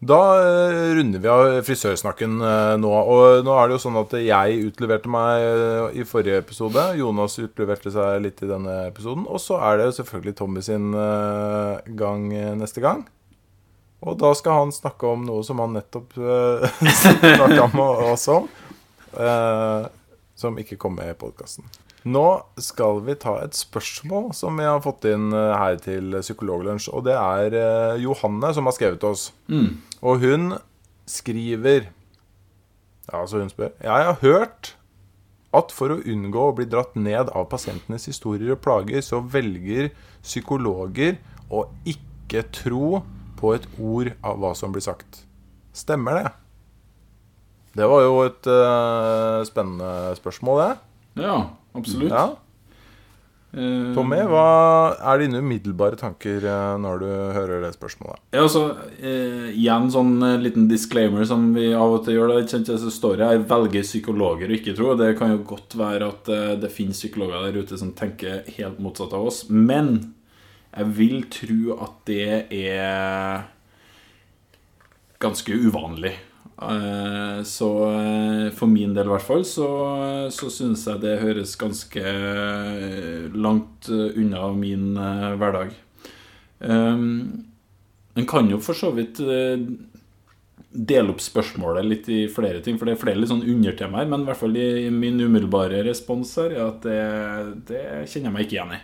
Da 0.06 0.18
eh, 0.36 0.92
runder 0.98 1.22
vi 1.24 1.28
av 1.32 1.46
frisørsnakken 1.64 2.36
eh, 2.44 2.74
nå. 2.82 2.90
Og 2.92 3.46
nå 3.46 3.54
er 3.56 3.68
det 3.68 3.78
jo 3.78 3.82
sånn 3.86 3.96
at 4.02 4.12
jeg 4.20 4.58
utleverte 4.68 5.08
meg 5.12 5.44
eh, 5.46 6.00
i 6.02 6.04
forrige 6.08 6.42
episode. 6.44 6.84
Jonas 7.00 7.38
utleverte 7.40 7.92
seg 7.94 8.20
litt 8.26 8.42
i 8.44 8.50
denne 8.50 8.76
episoden. 8.90 9.24
Og 9.24 9.40
så 9.40 9.56
er 9.70 9.80
det 9.80 9.94
selvfølgelig 9.96 10.36
Tommy 10.36 10.64
sin 10.66 10.92
eh, 10.92 11.94
gang 11.96 12.28
eh, 12.36 12.52
neste 12.60 12.84
gang. 12.84 13.06
Og 14.04 14.18
da 14.20 14.32
skal 14.36 14.60
han 14.60 14.74
snakke 14.74 15.08
om 15.08 15.24
noe 15.24 15.44
som 15.46 15.60
han 15.62 15.76
nettopp 15.78 16.16
uh, 16.20 16.66
snakka 16.92 17.70
med 17.72 18.04
oss 18.12 18.28
om. 18.32 18.48
uh, 19.16 19.88
som 20.36 20.58
ikke 20.60 20.76
kom 20.76 20.98
med 20.98 21.14
i 21.14 21.18
podkasten. 21.18 21.64
Nå 22.06 22.26
skal 22.62 23.00
vi 23.02 23.16
ta 23.18 23.34
et 23.42 23.56
spørsmål 23.56 24.30
som 24.36 24.60
vi 24.60 24.66
har 24.68 24.82
fått 24.84 25.08
inn 25.10 25.32
eh, 25.34 25.54
her 25.58 25.78
til 25.82 26.14
Psykologlunsj. 26.20 26.90
Og 26.94 27.02
det 27.08 27.16
er 27.18 27.56
uh, 27.56 27.98
Johanne 27.98 28.52
som 28.54 28.68
har 28.68 28.76
skrevet 28.76 29.00
til 29.02 29.16
oss. 29.16 29.24
Mm. 29.50 29.80
Og 30.04 30.22
hun 30.22 30.52
skriver 31.10 31.88
Ja, 33.06 33.22
altså 33.22 33.40
hun 33.40 33.50
spør 33.50 33.72
Jeg 33.80 34.06
har 34.10 34.20
hørt 34.22 34.74
at 35.56 35.72
for 35.72 35.94
å 35.94 35.98
unngå 36.04 36.48
å 36.50 36.54
bli 36.58 36.66
dratt 36.68 36.94
ned 36.98 37.30
av 37.32 37.48
pasientenes 37.48 38.06
historier 38.10 38.52
og 38.54 38.60
plager, 38.60 39.00
så 39.00 39.22
velger 39.22 39.88
psykologer 40.20 41.16
å 41.48 41.64
ikke 41.88 42.42
tro 42.52 43.00
på 43.36 43.54
et 43.56 43.68
ord 43.78 44.12
av 44.24 44.40
hva 44.42 44.54
som 44.58 44.74
blir 44.74 44.84
sagt. 44.84 45.22
Stemmer 45.76 46.20
det? 46.20 46.32
Det 47.76 47.86
var 47.90 48.02
jo 48.06 48.18
et 48.24 48.48
uh, 48.48 49.44
spennende 49.44 50.16
spørsmål, 50.16 50.62
det. 50.62 51.24
Ja, 51.26 51.38
absolutt. 51.76 52.12
Ja. 52.12 52.30
Eh, 53.56 53.92
Tommy, 53.96 54.18
hva 54.28 54.96
er 54.98 55.22
dine 55.22 55.40
umiddelbare 55.40 55.96
tanker 55.96 56.44
eh, 56.44 56.74
når 56.82 57.00
du 57.00 57.06
hører 57.08 57.62
det 57.64 57.72
spørsmålet? 57.76 58.20
Ja, 58.34 58.42
altså, 58.44 58.64
eh, 59.00 59.48
igjen 59.54 59.88
sånn 59.94 60.18
liten 60.42 60.66
disclaimer 60.68 61.24
som 61.28 61.48
vi 61.56 61.70
av 61.72 61.94
og 61.96 62.04
til 62.04 62.18
gjør. 62.18 62.34
Det, 62.34 62.50
kjent, 62.52 62.74
så 62.82 62.92
står 62.92 63.24
jeg 63.24 63.46
'velger 63.48 63.86
psykologer 63.86 64.50
å 64.50 64.58
ikke 64.58 64.76
tro'. 64.76 64.96
Det 65.00 65.14
kan 65.18 65.32
jo 65.32 65.40
godt 65.54 65.78
være 65.78 66.10
at 66.10 66.60
det 66.60 66.72
finnes 66.74 67.00
psykologer 67.00 67.46
der 67.46 67.62
ute 67.62 67.78
som 67.80 67.94
tenker 67.96 68.44
helt 68.58 68.82
motsatt 68.82 69.14
av 69.16 69.30
oss. 69.30 69.46
Men 69.48 70.15
jeg 70.76 70.92
vil 70.96 71.22
tro 71.32 71.76
at 71.80 72.00
det 72.08 72.30
er 72.52 73.46
ganske 75.22 75.52
uvanlig. 75.52 76.14
Eh, 76.62 77.42
Så 77.42 77.68
eh, 77.92 78.50
for 78.56 78.66
min 78.66 78.94
del 78.96 79.08
i 79.08 79.12
hvert 79.12 79.26
fall 79.26 79.44
så, 79.44 79.68
så 80.32 80.48
syns 80.52 80.86
jeg 80.88 81.02
det 81.04 81.18
høres 81.20 81.56
ganske 81.60 82.00
eh, 82.00 83.26
langt 83.34 83.90
unna 83.90 84.48
min 84.56 84.94
hverdag. 84.96 85.74
Um, 86.58 87.44
en 88.16 88.26
kan 88.26 88.48
jo 88.48 88.56
for 88.64 88.72
så 88.72 88.88
vidt 88.96 89.20
dele 90.76 91.12
opp 91.12 91.20
spørsmålet 91.20 91.84
litt 91.84 92.08
i 92.08 92.22
flere 92.32 92.62
ting, 92.64 92.78
for 92.80 92.88
det 92.88 92.96
er 92.96 93.02
flere 93.02 93.20
litt 93.20 93.28
sånn 93.28 93.44
undertemaer, 93.44 94.08
men 94.08 94.24
i 94.24 94.28
hvert 94.30 94.40
fall 94.40 94.56
i 94.56 94.88
min 94.92 95.20
umiddelbare 95.20 95.82
respons 95.84 96.32
her 96.40 96.56
er 96.56 96.62
at 96.64 96.84
det, 96.88 97.00
det 97.68 97.82
kjenner 98.08 98.30
jeg 98.30 98.36
meg 98.38 98.46
ikke 98.46 98.56
igjen 98.56 98.76
i. 98.78 98.80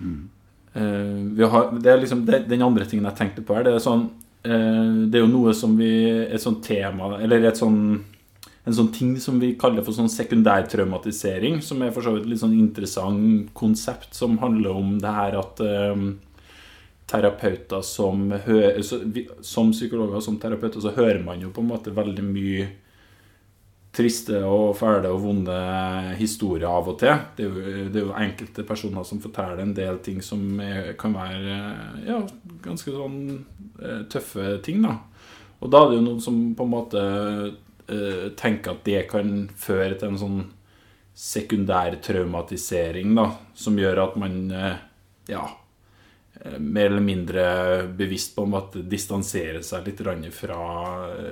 Eh, 0.00 1.18
vi 1.38 1.44
har, 1.44 1.72
det 1.80 1.90
er 1.90 2.00
liksom 2.02 2.24
det, 2.26 2.44
Den 2.50 2.62
andre 2.62 2.84
tingen 2.86 3.08
jeg 3.08 3.18
tenkte 3.18 3.42
på 3.42 3.56
her, 3.56 3.64
det 3.66 3.72
er 3.74 3.82
sånn 3.82 4.04
uh, 4.46 5.08
Det 5.08 5.18
er 5.18 5.24
jo 5.24 5.32
noe 5.32 5.54
som 5.56 5.72
vi 5.78 5.90
Et 6.28 6.42
sånt 6.42 6.60
tema, 6.64 7.16
eller 7.18 7.48
et 7.48 7.58
sånn 7.58 7.80
en 8.68 8.74
sånn 8.76 8.90
ting 8.92 9.14
som 9.16 9.38
vi 9.40 9.54
kaller 9.56 9.80
for 9.80 9.96
sånn 9.96 10.10
sekundærtraumatisering, 10.12 11.62
som 11.64 11.80
er 11.80 11.92
for 11.94 12.04
så 12.04 12.12
vidt 12.12 12.26
et 12.26 12.32
litt 12.34 12.40
sånn 12.42 12.56
interessant 12.58 13.46
konsept, 13.56 14.10
som 14.12 14.34
handler 14.42 14.76
om 14.76 14.90
det 15.00 15.12
her 15.14 15.36
at 15.40 15.62
eh, 15.64 16.02
terapeuter 17.08 17.80
som 17.80 18.26
Som 19.40 19.72
psykologer 19.72 20.18
og 20.18 20.26
som 20.26 20.36
terapeuter 20.36 20.84
så 20.84 20.92
hører 20.92 21.22
man 21.24 21.40
jo 21.40 21.48
på 21.48 21.64
en 21.64 21.70
måte 21.70 21.94
veldig 21.96 22.26
mye 22.26 22.68
triste 23.98 24.38
og 24.46 24.76
fæle 24.78 25.10
og 25.10 25.22
vonde 25.24 25.58
historier 26.20 26.68
av 26.70 26.90
og 26.92 26.98
til. 27.00 27.14
Det 27.36 27.44
er 27.44 27.48
jo, 27.48 27.86
det 27.90 28.00
er 28.00 28.06
jo 28.06 28.14
enkelte 28.14 28.64
personer 28.68 29.06
som 29.06 29.22
forteller 29.22 29.62
en 29.64 29.74
del 29.74 29.98
ting 30.04 30.20
som 30.24 30.44
er, 30.62 30.92
kan 31.00 31.16
være 31.16 31.56
eh, 31.56 32.04
ja, 32.12 32.20
ganske 32.64 32.94
sånn 32.94 33.18
eh, 33.82 34.04
tøffe 34.12 34.58
ting, 34.64 34.84
da. 34.86 34.98
Og 35.58 35.72
da 35.72 35.82
er 35.82 35.90
det 35.90 35.98
jo 35.98 36.04
noen 36.06 36.22
som 36.22 36.38
på 36.54 36.66
en 36.66 36.74
måte 36.74 37.02
eh, 37.02 38.28
tenker 38.38 38.76
at 38.76 38.84
det 38.86 39.02
kan 39.10 39.48
føre 39.58 39.96
til 39.98 40.12
en 40.12 40.20
sånn 40.20 40.40
sekundær 41.18 41.96
traumatisering, 42.04 43.16
da, 43.18 43.32
som 43.58 43.78
gjør 43.80 44.04
at 44.04 44.20
man 44.22 44.36
eh, 44.54 44.76
ja, 45.32 45.48
mer 46.58 46.86
eller 46.86 47.02
mindre 47.02 47.44
bevisst 47.98 48.36
på 48.36 48.44
om 48.46 48.54
at 48.58 48.76
distansere 48.86 49.62
seg 49.66 49.88
litt 49.88 50.02
fra, 50.34 50.60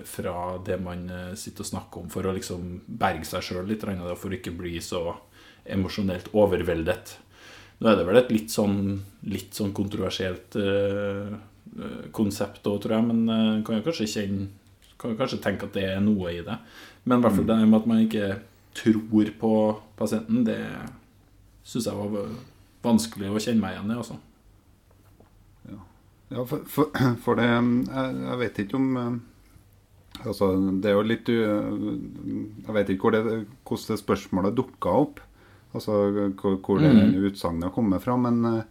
fra 0.05 0.37
det 0.67 0.79
man 0.83 1.05
eh, 1.11 1.35
sitter 1.39 1.63
og 1.63 1.71
snakker 1.71 2.03
om, 2.03 2.09
for 2.11 2.27
å 2.27 2.35
liksom 2.35 2.81
berge 2.87 3.25
seg 3.29 3.45
sjøl 3.45 3.69
litt, 3.71 3.85
for 3.85 4.31
å 4.31 4.39
ikke 4.39 4.57
bli 4.57 4.81
så 4.83 5.15
emosjonelt 5.65 6.33
overveldet. 6.35 7.17
Nå 7.79 7.91
er 7.91 7.99
det 7.99 8.07
vel 8.09 8.21
et 8.21 8.33
litt 8.33 8.51
sånn, 8.51 8.97
litt 9.29 9.55
sånn 9.55 9.75
kontroversielt 9.77 10.57
eh, 10.59 11.35
eh, 11.77 12.05
konsept 12.17 12.67
òg, 12.67 12.81
tror 12.83 12.99
jeg, 12.99 13.09
men 13.11 13.25
eh, 13.29 13.65
kan 13.67 13.79
jo 13.79 13.87
kanskje 13.87 14.11
kjenne 14.11 14.49
kan 14.97 15.13
jo 15.13 15.19
kanskje 15.19 15.43
tenke 15.45 15.67
at 15.69 15.75
det 15.77 15.83
er 15.91 15.99
noe 16.01 16.31
i 16.33 16.39
det. 16.41 16.55
Men 17.05 17.21
i 17.21 17.27
hvert 17.27 17.37
fall 17.37 17.49
det 17.51 17.57
med 17.67 17.79
at 17.79 17.89
man 17.91 17.99
ikke 18.07 18.29
tror 18.77 19.31
på 19.41 19.51
pasienten, 19.99 20.47
det 20.47 20.57
syns 21.69 21.89
jeg 21.91 21.99
var 21.99 22.31
vanskelig 22.87 23.29
å 23.29 23.43
kjenne 23.43 23.61
meg 23.61 23.77
igjen 23.77 23.93
i. 23.93 23.99
altså. 24.01 24.17
Ja, 26.29 26.43
for, 26.47 26.65
for, 26.67 26.91
for 27.25 27.39
det 27.39 27.47
jeg, 27.47 28.13
jeg 28.27 28.39
vet 28.43 28.63
ikke 28.65 28.79
om 28.81 29.01
eh, 29.01 29.17
Altså, 30.25 30.47
det 30.81 30.89
er 30.89 30.95
jo 30.97 31.05
litt 31.05 31.29
Jeg 31.29 32.73
vet 32.73 32.91
ikke 32.91 33.05
hvor 33.05 33.13
det, 33.13 33.23
hvordan 33.69 33.91
det 33.91 33.99
spørsmålet 34.01 34.57
dukka 34.57 34.95
opp. 35.05 35.21
Altså 35.77 35.99
hvor, 36.41 36.57
hvor 36.65 36.81
det 36.81 36.93
mm. 36.95 37.15
utsagnet 37.29 37.75
kommer 37.75 38.01
fra. 38.03 38.17
Men, 38.17 38.45
eh, 38.45 38.63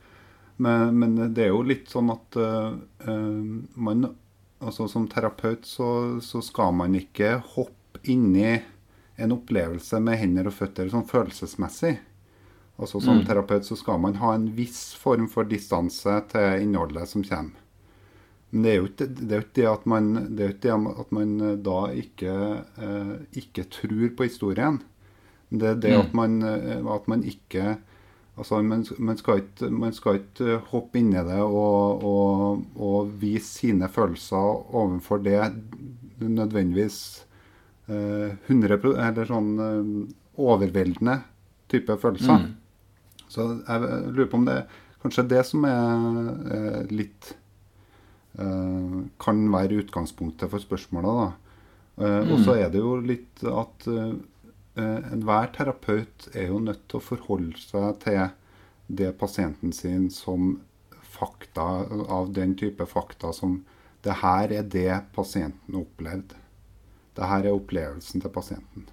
men, 0.57 0.99
men 0.99 1.17
det 1.35 1.47
er 1.47 1.53
jo 1.53 1.65
litt 1.67 1.91
sånn 1.91 2.11
at 2.13 2.39
eh, 2.39 2.77
eh, 3.07 3.41
man 3.75 4.11
Altså 4.65 4.85
som 4.89 5.03
terapeut 5.11 5.65
så, 5.67 5.87
så 6.23 6.39
skal 6.41 6.71
man 6.73 6.93
ikke 6.95 7.33
hoppe 7.53 7.99
inni 8.09 8.53
en 9.19 9.33
opplevelse 9.35 9.99
med 10.01 10.15
hender 10.17 10.47
og 10.47 10.55
føtter 10.55 10.87
sånn 10.89 11.03
følelsesmessig. 11.05 11.91
Altså 12.79 12.99
Som 13.01 13.17
Mm. 13.21 13.25
terapeut 13.25 13.63
så 13.65 13.75
skal 13.77 13.99
man 13.99 14.15
ha 14.15 14.33
en 14.35 14.49
viss 14.55 14.93
form 14.99 15.29
for 15.31 15.43
distanse 15.47 16.21
til 16.27 16.61
innholdet 16.61 17.07
som 17.07 17.23
kommer. 17.23 17.51
Men 18.51 18.63
det 18.63 18.71
er 18.71 18.75
jo 18.81 18.87
ikke 18.89 19.07
det, 19.27 19.39
ikke 19.43 19.53
det 19.55 19.65
at 19.71 19.85
man 19.85 20.35
det 20.35 20.39
er 20.43 20.49
jo 20.49 20.55
ikke 20.57 20.99
at 20.99 21.11
man 21.11 21.41
eh, 21.41 21.55
da 21.55 21.79
ikke, 21.91 22.35
eh, 22.77 23.15
ikke 23.41 23.65
tror 23.69 24.09
på 24.17 24.23
historien. 24.27 24.81
Det 25.51 25.63
er 25.69 25.75
det 25.75 25.91
Mm. 25.93 25.99
at, 26.01 26.13
man, 26.13 26.41
eh, 26.43 26.85
at 26.95 27.07
man 27.07 27.23
ikke 27.23 27.77
Altså, 28.37 28.61
man, 28.61 28.85
man, 28.99 29.15
skal 29.15 29.37
ikke, 29.37 29.69
man 29.71 29.93
skal 29.93 30.15
ikke 30.19 30.57
hoppe 30.67 30.95
inn 30.99 31.13
i 31.13 31.23
det 31.23 31.39
og, 31.39 32.03
og, 32.03 32.65
og 32.75 33.11
vise 33.21 33.47
sine 33.61 33.87
følelser 33.87 34.75
overfor 34.75 35.23
det 35.23 35.53
nødvendigvis 36.19 37.23
eh, 37.87 38.35
100 38.49 38.75
Eller 39.07 39.25
sånn 39.29 39.49
eh, 39.59 40.13
overveldende 40.37 41.21
type 41.71 41.95
følelser. 42.01 42.43
Mm. 42.43 42.53
Så 43.35 43.47
jeg 43.59 44.11
lurer 44.15 44.29
på 44.31 44.39
om 44.39 44.45
det 44.47 44.59
er 44.61 44.77
kanskje 45.03 45.27
det 45.29 45.41
som 45.47 45.65
er 45.69 46.29
eh, 46.55 46.93
litt 46.93 47.33
eh, 48.39 49.01
Kan 49.21 49.43
være 49.53 49.81
utgangspunktet 49.83 50.51
for 50.51 50.63
spørsmålet, 50.63 51.19
da. 51.19 51.27
Eh, 52.05 52.31
Og 52.31 52.41
så 52.47 52.57
er 52.59 52.71
det 52.73 52.81
jo 52.83 52.95
litt 53.03 53.45
at 53.51 53.89
enhver 54.75 55.53
terapeut 55.55 56.25
er 56.35 56.49
jo 56.49 56.57
nødt 56.59 56.81
til 56.91 56.99
å 56.99 57.05
forholde 57.05 57.55
seg 57.61 57.93
til 58.01 58.25
det 58.91 59.13
pasienten 59.21 59.71
sin 59.71 60.09
som 60.11 60.57
fakta, 61.15 61.85
av 62.11 62.33
den 62.35 62.57
type 62.59 62.83
fakta 62.85 63.31
som 63.33 63.61
Det 64.03 64.19
her 64.21 64.51
er 64.53 64.65
det 64.69 64.99
pasienten 65.15 65.79
opplevde. 65.79 66.35
Det 67.15 67.25
her 67.25 67.47
er 67.47 67.55
opplevelsen 67.55 68.21
til 68.21 68.29
pasienten. 68.29 68.83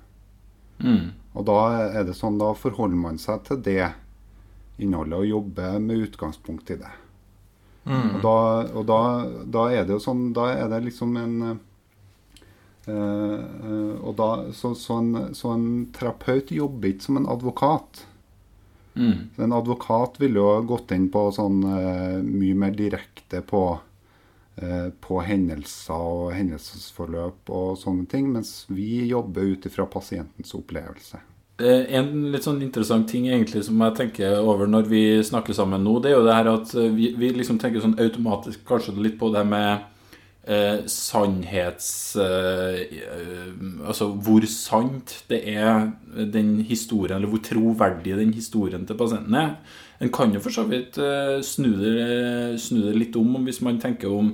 Mm. 0.78 1.10
Og 1.36 1.44
da 1.44 1.56
er 1.98 2.06
det 2.08 2.14
sånn, 2.16 2.38
da 2.40 2.54
forholder 2.56 2.96
man 2.96 3.18
seg 3.20 3.42
til 3.44 3.60
det 3.60 3.90
innholdet 4.82 5.18
og 5.18 5.30
jobber 5.30 5.78
med 5.82 6.08
utgangspunkt 6.08 6.70
i 6.74 6.80
det. 6.82 6.92
Og, 7.82 8.18
da, 8.22 8.38
og 8.78 8.84
da, 8.86 8.98
da 9.50 9.66
er 9.74 9.86
det 9.86 9.96
jo 9.96 10.02
sånn 10.04 10.28
Da 10.36 10.52
er 10.54 10.68
det 10.70 10.84
liksom 10.84 11.16
en 11.18 11.32
øh, 11.50 11.56
øh, 12.86 13.94
og 13.98 14.14
da, 14.20 14.28
så, 14.54 14.70
så, 14.78 15.00
en, 15.00 15.34
så 15.34 15.50
en 15.56 15.66
terapeut 15.94 16.52
jobber 16.54 16.92
ikke 16.92 17.08
som 17.08 17.18
en 17.18 17.30
advokat. 17.30 18.04
Mm. 18.94 19.34
En 19.40 19.56
advokat 19.56 20.20
ville 20.22 20.38
jo 20.38 20.62
gått 20.68 20.94
inn 20.94 21.08
på 21.10 21.24
sånn 21.34 21.62
eh, 21.66 22.20
mye 22.22 22.58
mer 22.58 22.76
direkte 22.76 23.40
på, 23.46 23.64
på 25.02 25.20
hendelser 25.24 25.96
og 25.96 26.34
hendelsesforløp 26.36 27.48
og 27.56 27.78
sånne 27.80 28.04
ting, 28.10 28.26
mens 28.34 28.66
vi 28.68 29.06
jobber 29.08 29.54
ut 29.54 29.64
ifra 29.66 29.86
pasientens 29.88 30.52
opplevelse. 30.58 31.22
Eh, 31.60 31.94
En 31.98 32.10
litt 32.32 32.46
sånn 32.46 32.62
interessant 32.64 33.08
ting 33.10 33.28
egentlig 33.28 33.64
som 33.66 33.80
jeg 33.84 33.96
tenker 33.98 34.38
over 34.40 34.70
når 34.70 34.88
vi 34.88 35.02
snakker 35.24 35.56
sammen 35.56 35.84
nå, 35.84 35.98
det 36.00 36.12
er 36.12 36.16
jo 36.16 36.26
det 36.26 36.36
her 36.38 36.52
at 36.54 36.74
eh, 36.74 36.92
vi, 36.96 37.12
vi 37.18 37.32
liksom 37.36 37.60
tenker 37.60 37.84
sånn 37.84 37.98
automatisk 38.00 38.64
kanskje 38.68 38.96
litt 38.98 39.18
på 39.20 39.28
det 39.34 39.44
med 39.46 39.84
eh, 40.48 40.80
sannhets... 40.90 42.16
Eh, 42.16 42.80
eh, 43.02 43.52
altså 43.84 44.10
hvor 44.16 44.46
sant 44.48 45.18
det 45.28 45.42
er 45.52 45.92
den 46.32 46.56
historien, 46.66 47.18
eller 47.18 47.30
hvor 47.30 47.44
troverdig 47.44 48.16
den 48.18 48.32
historien 48.36 48.86
til 48.88 48.98
pasienten 48.98 49.38
er. 49.38 49.54
En 50.02 50.10
kan 50.10 50.32
jo 50.34 50.40
for 50.42 50.54
så 50.54 50.64
vidt 50.66 50.98
eh, 50.98 51.38
snu, 51.46 51.68
det, 51.78 52.58
snu 52.64 52.80
det 52.88 52.96
litt 52.96 53.20
om 53.20 53.36
hvis 53.44 53.62
man 53.62 53.78
tenker 53.82 54.10
om 54.10 54.32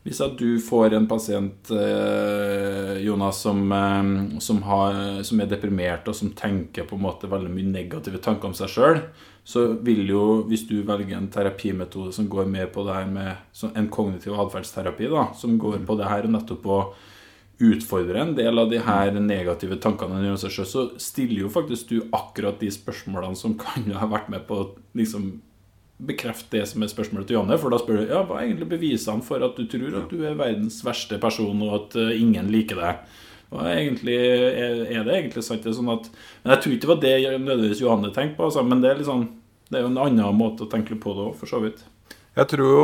hvis 0.00 0.20
at 0.24 0.38
du 0.40 0.54
får 0.64 0.94
en 0.96 1.06
pasient, 1.08 1.70
eh, 1.76 3.00
Jonas, 3.04 3.42
som, 3.44 3.60
eh, 3.72 4.38
som, 4.40 4.62
har, 4.62 5.22
som 5.22 5.40
er 5.40 5.50
deprimert 5.50 6.08
og 6.08 6.16
som 6.16 6.32
tenker 6.32 6.88
på 6.88 6.96
en 6.96 7.04
måte 7.04 7.28
veldig 7.28 7.52
mye 7.52 7.68
negative 7.68 8.22
tanker 8.24 8.48
om 8.48 8.56
seg 8.56 8.72
sjøl, 8.72 9.02
så 9.44 9.66
vil 9.84 10.08
jo, 10.08 10.24
hvis 10.48 10.64
du 10.68 10.78
velger 10.88 11.18
en 11.18 11.28
terapimetode 11.32 12.14
som 12.16 12.28
går 12.32 12.48
mer 12.48 12.70
på 12.72 12.84
det 12.86 12.96
her 12.96 13.12
med 13.12 13.70
en 13.74 13.90
kognitiv 13.92 14.38
atferdsterapi, 14.40 15.10
som 15.36 15.58
går 15.60 15.82
på 15.84 15.96
det 16.00 16.08
her 16.08 16.28
og 16.28 16.34
nettopp 16.36 16.68
å 16.70 16.80
utfordre 17.60 18.22
en 18.22 18.32
del 18.38 18.56
av 18.56 18.70
de 18.70 18.80
her 18.80 19.12
negative 19.20 19.76
tankene 19.84 20.22
om 20.32 20.40
seg 20.40 20.54
sjøl, 20.54 20.68
så 20.68 20.86
stiller 20.96 21.44
jo 21.44 21.52
faktisk 21.52 21.92
du 21.92 21.98
akkurat 22.16 22.56
de 22.62 22.72
spørsmålene 22.72 23.36
som 23.36 23.58
kan 23.60 23.84
ha 24.00 24.08
vært 24.08 24.32
med 24.32 24.48
på 24.48 24.62
å 24.62 24.68
liksom 24.96 25.34
bekrefte 26.06 26.58
det 26.58 26.66
som 26.70 26.82
er 26.82 26.90
spørsmålet 26.92 27.28
til 27.28 27.38
Janne. 27.38 27.58
For 27.60 27.72
da 27.72 27.80
spør 27.80 28.00
du 28.00 28.12
ja, 28.12 28.22
hva 28.26 28.38
er 28.38 28.48
egentlig 28.48 28.70
bevisene 28.72 29.26
for 29.26 29.42
at 29.44 29.58
du 29.58 29.66
tror 29.70 29.98
at 30.02 30.12
du 30.12 30.24
er 30.24 30.38
verdens 30.38 30.80
verste 30.86 31.20
person, 31.22 31.60
og 31.66 31.76
at 31.78 31.98
eh, 32.00 32.16
ingen 32.20 32.50
liker 32.52 32.80
deg. 32.80 33.04
Hva 33.50 33.66
er, 33.66 33.80
egentlig, 33.80 34.16
er, 34.16 35.02
det 35.06 35.14
egentlig 35.16 35.42
sant? 35.42 35.64
Det 35.66 35.74
sånn 35.74 35.90
at, 35.90 36.06
men 36.44 36.54
jeg 36.54 36.62
tror 36.62 36.74
ikke 36.74 36.84
det 36.84 36.90
var 36.92 37.00
det 37.02 37.14
nødvendigvis 37.42 37.80
Johanne 37.82 38.12
tenkte 38.14 38.38
på, 38.38 38.46
altså, 38.46 38.62
men 38.62 38.82
det 38.82 38.92
er, 38.92 39.00
liksom, 39.00 39.24
det 39.70 39.80
er 39.80 39.82
jo 39.82 39.90
en 39.90 40.04
annen 40.04 40.38
måte 40.38 40.66
å 40.66 40.70
tenke 40.70 40.98
på 41.02 41.16
det 41.16 41.24
òg, 41.24 41.32
for 41.40 41.50
så 41.50 41.62
vidt. 41.64 41.82
Jeg 42.38 42.46
tror 42.52 42.68
jo 42.70 42.82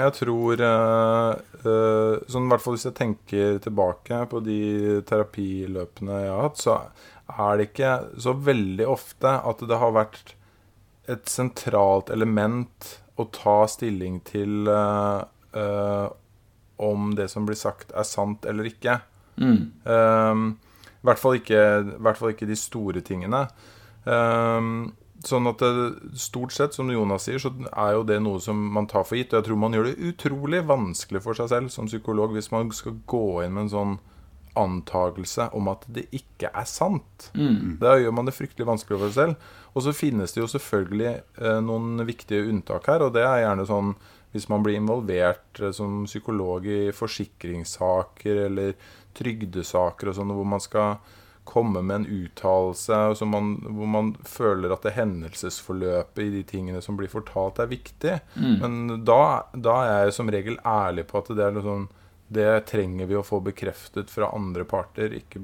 Jeg 0.00 0.12
tror 0.16 0.62
øh, 0.64 2.14
Sånn 2.32 2.46
i 2.46 2.48
hvert 2.48 2.62
fall 2.64 2.78
hvis 2.78 2.86
jeg 2.88 2.96
tenker 2.96 3.58
tilbake 3.60 4.22
på 4.30 4.40
de 4.40 4.60
terapiløpene 5.04 6.22
jeg 6.22 6.32
har 6.32 6.46
hatt, 6.46 6.62
så 6.62 6.78
er 7.28 7.58
det 7.58 7.68
ikke 7.68 7.92
så 8.24 8.32
veldig 8.32 8.86
ofte 8.88 9.34
at 9.50 9.64
det 9.68 9.80
har 9.82 9.92
vært 9.92 10.32
et 11.08 11.30
sentralt 11.30 12.12
element 12.14 12.92
å 13.18 13.26
ta 13.34 13.62
stilling 13.70 14.20
til 14.26 14.68
uh, 14.70 15.24
uh, 15.56 16.06
om 16.78 17.10
det 17.18 17.26
som 17.32 17.46
blir 17.48 17.58
sagt, 17.58 17.92
er 17.96 18.06
sant 18.06 18.46
eller 18.46 18.68
ikke. 18.70 19.00
Mm. 19.40 19.60
Uh, 19.88 20.94
I 20.98 21.08
hvert 21.08 21.22
fall 21.22 21.38
ikke, 21.40 21.64
i 21.82 22.00
hvert 22.04 22.20
fall 22.20 22.34
ikke 22.34 22.48
de 22.48 22.58
store 22.58 23.02
tingene. 23.06 23.46
Um, 24.04 24.92
sånn 25.26 25.50
at 25.50 25.62
det, 25.62 25.70
stort 26.20 26.54
sett, 26.54 26.76
som 26.76 26.90
Jonas 26.92 27.26
sier, 27.26 27.40
så 27.42 27.50
er 27.72 27.96
jo 27.96 28.04
det 28.06 28.20
noe 28.22 28.42
som 28.42 28.60
man 28.74 28.86
tar 28.90 29.06
for 29.08 29.18
gitt. 29.18 29.32
Og 29.32 29.40
jeg 29.40 29.48
tror 29.48 29.60
man 29.64 29.74
gjør 29.74 29.90
det 29.90 30.12
utrolig 30.12 30.62
vanskelig 30.68 31.24
for 31.24 31.38
seg 31.38 31.50
selv 31.50 31.74
som 31.74 31.90
psykolog 31.90 32.36
hvis 32.36 32.52
man 32.54 32.70
skal 32.74 33.00
gå 33.10 33.42
inn 33.44 33.56
med 33.56 33.66
en 33.66 33.74
sånn 33.74 33.98
antagelse 34.58 35.48
om 35.56 35.70
at 35.72 35.86
det 35.88 36.08
ikke 36.14 36.50
er 36.52 36.68
sant. 36.68 37.30
Da 37.80 37.96
gjør 38.00 38.14
man 38.18 38.28
det 38.28 38.36
fryktelig 38.36 38.66
vanskelig 38.68 38.98
for 38.98 39.08
seg 39.08 39.18
selv. 39.22 39.50
Og 39.74 39.84
så 39.84 39.94
finnes 39.94 40.34
det 40.34 40.42
jo 40.42 40.50
selvfølgelig 40.50 41.10
eh, 41.14 41.58
noen 41.62 42.02
viktige 42.08 42.48
unntak 42.50 42.88
her, 42.90 43.04
og 43.06 43.14
det 43.14 43.22
er 43.22 43.44
gjerne 43.44 43.68
sånn 43.68 43.92
hvis 44.34 44.48
man 44.50 44.64
blir 44.64 44.76
involvert 44.76 45.60
eh, 45.62 45.72
som 45.72 46.02
psykolog 46.08 46.66
i 46.68 46.90
forsikringssaker 46.92 48.42
eller 48.48 48.74
trygdesaker 49.18 50.10
og 50.10 50.18
sånn, 50.18 50.34
hvor 50.36 50.48
man 50.48 50.62
skal 50.62 50.98
komme 51.48 51.80
med 51.80 52.02
en 52.02 52.24
uttalelse 52.26 53.24
man, 53.24 53.54
hvor 53.64 53.88
man 53.88 54.10
føler 54.28 54.74
at 54.74 54.82
det 54.84 54.92
hendelsesforløpet 54.98 56.20
i 56.26 56.32
de 56.34 56.42
tingene 56.44 56.82
som 56.84 56.98
blir 56.98 57.08
fortalt, 57.08 57.62
er 57.62 57.70
viktig. 57.70 58.18
Men 58.60 59.04
da, 59.08 59.46
da 59.56 59.78
er 59.86 60.02
jeg 60.04 60.18
som 60.18 60.28
regel 60.28 60.58
ærlig 60.60 61.06
på 61.08 61.22
at 61.22 61.32
det 61.32 61.46
er 61.46 61.56
noe 61.56 61.64
sånn 61.64 61.88
Det 62.28 62.60
trenger 62.68 63.08
vi 63.08 63.16
å 63.16 63.24
få 63.24 63.40
bekreftet 63.40 64.10
fra 64.12 64.28
andre 64.36 64.66
parter. 64.68 65.14
Ikke, 65.16 65.40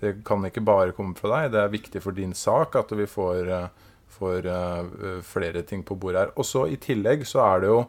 det 0.00 0.16
kan 0.24 0.44
ikke 0.48 0.64
bare 0.64 0.94
komme 0.96 1.16
fra 1.18 1.34
deg. 1.34 1.52
Det 1.52 1.60
er 1.60 1.74
viktig 1.74 2.00
for 2.04 2.16
din 2.16 2.32
sak 2.36 2.78
at 2.80 2.94
vi 2.96 3.06
får, 3.08 3.50
eh, 3.52 3.90
får 4.16 4.48
eh, 4.48 5.20
flere 5.26 5.62
ting 5.68 5.84
på 5.84 5.98
bordet 6.00 6.22
her. 6.22 6.32
Og 6.38 6.48
så 6.48 6.64
i 6.70 6.80
tillegg 6.80 7.26
så 7.28 7.44
er 7.44 7.60
det 7.60 7.72
jo 7.72 7.84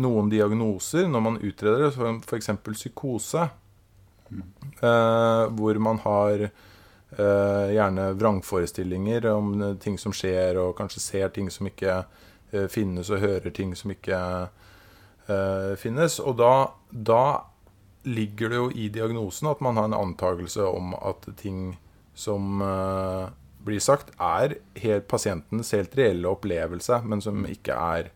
noen 0.00 0.30
diagnoser 0.32 1.08
når 1.08 1.24
man 1.24 1.40
utreder 1.44 1.90
det, 1.90 2.12
f.eks. 2.24 2.50
psykose, 2.72 3.48
eh, 4.32 5.44
hvor 5.52 5.80
man 5.84 6.00
har 6.06 6.46
eh, 6.46 7.68
gjerne 7.76 8.12
vrangforestillinger 8.16 9.28
om 9.34 9.76
ting 9.80 9.98
som 10.00 10.16
skjer, 10.16 10.56
og 10.56 10.76
kanskje 10.80 11.04
ser 11.04 11.28
ting 11.36 11.50
som 11.52 11.68
ikke 11.68 12.00
eh, 12.00 12.68
finnes, 12.72 13.10
og 13.12 13.20
hører 13.20 13.52
ting 13.52 13.76
som 13.76 13.92
ikke 13.92 14.16
eh, 14.16 14.70
finnes. 15.78 16.18
Og 16.20 16.36
da, 16.40 16.52
da 16.90 17.24
ligger 18.04 18.50
det 18.50 18.58
jo 18.58 18.70
i 18.74 18.88
diagnosen 18.92 19.50
at 19.52 19.60
man 19.62 19.78
har 19.78 19.90
en 19.90 19.94
antakelse 19.98 20.64
om 20.66 20.94
at 20.98 21.28
ting 21.38 21.76
som 22.14 22.60
uh, 22.60 23.28
blir 23.64 23.80
sagt, 23.80 24.10
er 24.18 24.58
helt 24.82 25.06
pasientens 25.08 25.70
helt 25.72 25.94
reelle 25.96 26.28
opplevelse, 26.28 26.98
men 27.08 27.22
som 27.24 27.46
ikke 27.48 27.72
er 27.78 28.10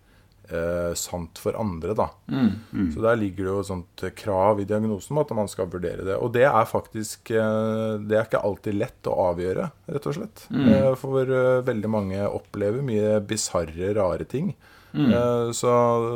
uh, 0.51 0.93
sant 0.99 1.39
for 1.41 1.57
andre. 1.57 1.95
da. 1.97 2.09
Så 2.93 3.01
der 3.05 3.17
ligger 3.23 3.47
det 3.47 3.53
jo 3.55 3.63
et 3.63 3.71
sånt 3.71 4.05
krav 4.19 4.61
i 4.61 4.67
diagnosen 4.69 5.15
om 5.17 5.23
at 5.23 5.33
man 5.39 5.49
skal 5.49 5.71
vurdere 5.73 6.05
det. 6.05 6.19
Og 6.19 6.35
det 6.35 6.45
er 6.51 6.69
faktisk 6.69 7.31
uh, 7.33 7.97
Det 8.03 8.19
er 8.19 8.27
ikke 8.27 8.43
alltid 8.45 8.77
lett 8.83 9.09
å 9.09 9.17
avgjøre, 9.31 9.71
rett 9.95 10.11
og 10.11 10.19
slett. 10.19 10.49
Eh, 10.51 10.93
For 10.99 11.23
eh, 11.25 11.63
veldig 11.67 11.91
mange 11.95 12.27
opplever 12.27 12.83
mye 12.85 13.21
bisarre, 13.23 13.95
rare 13.97 14.27
ting. 14.29 14.53
Eh, 14.97 15.53
Så 15.53 15.71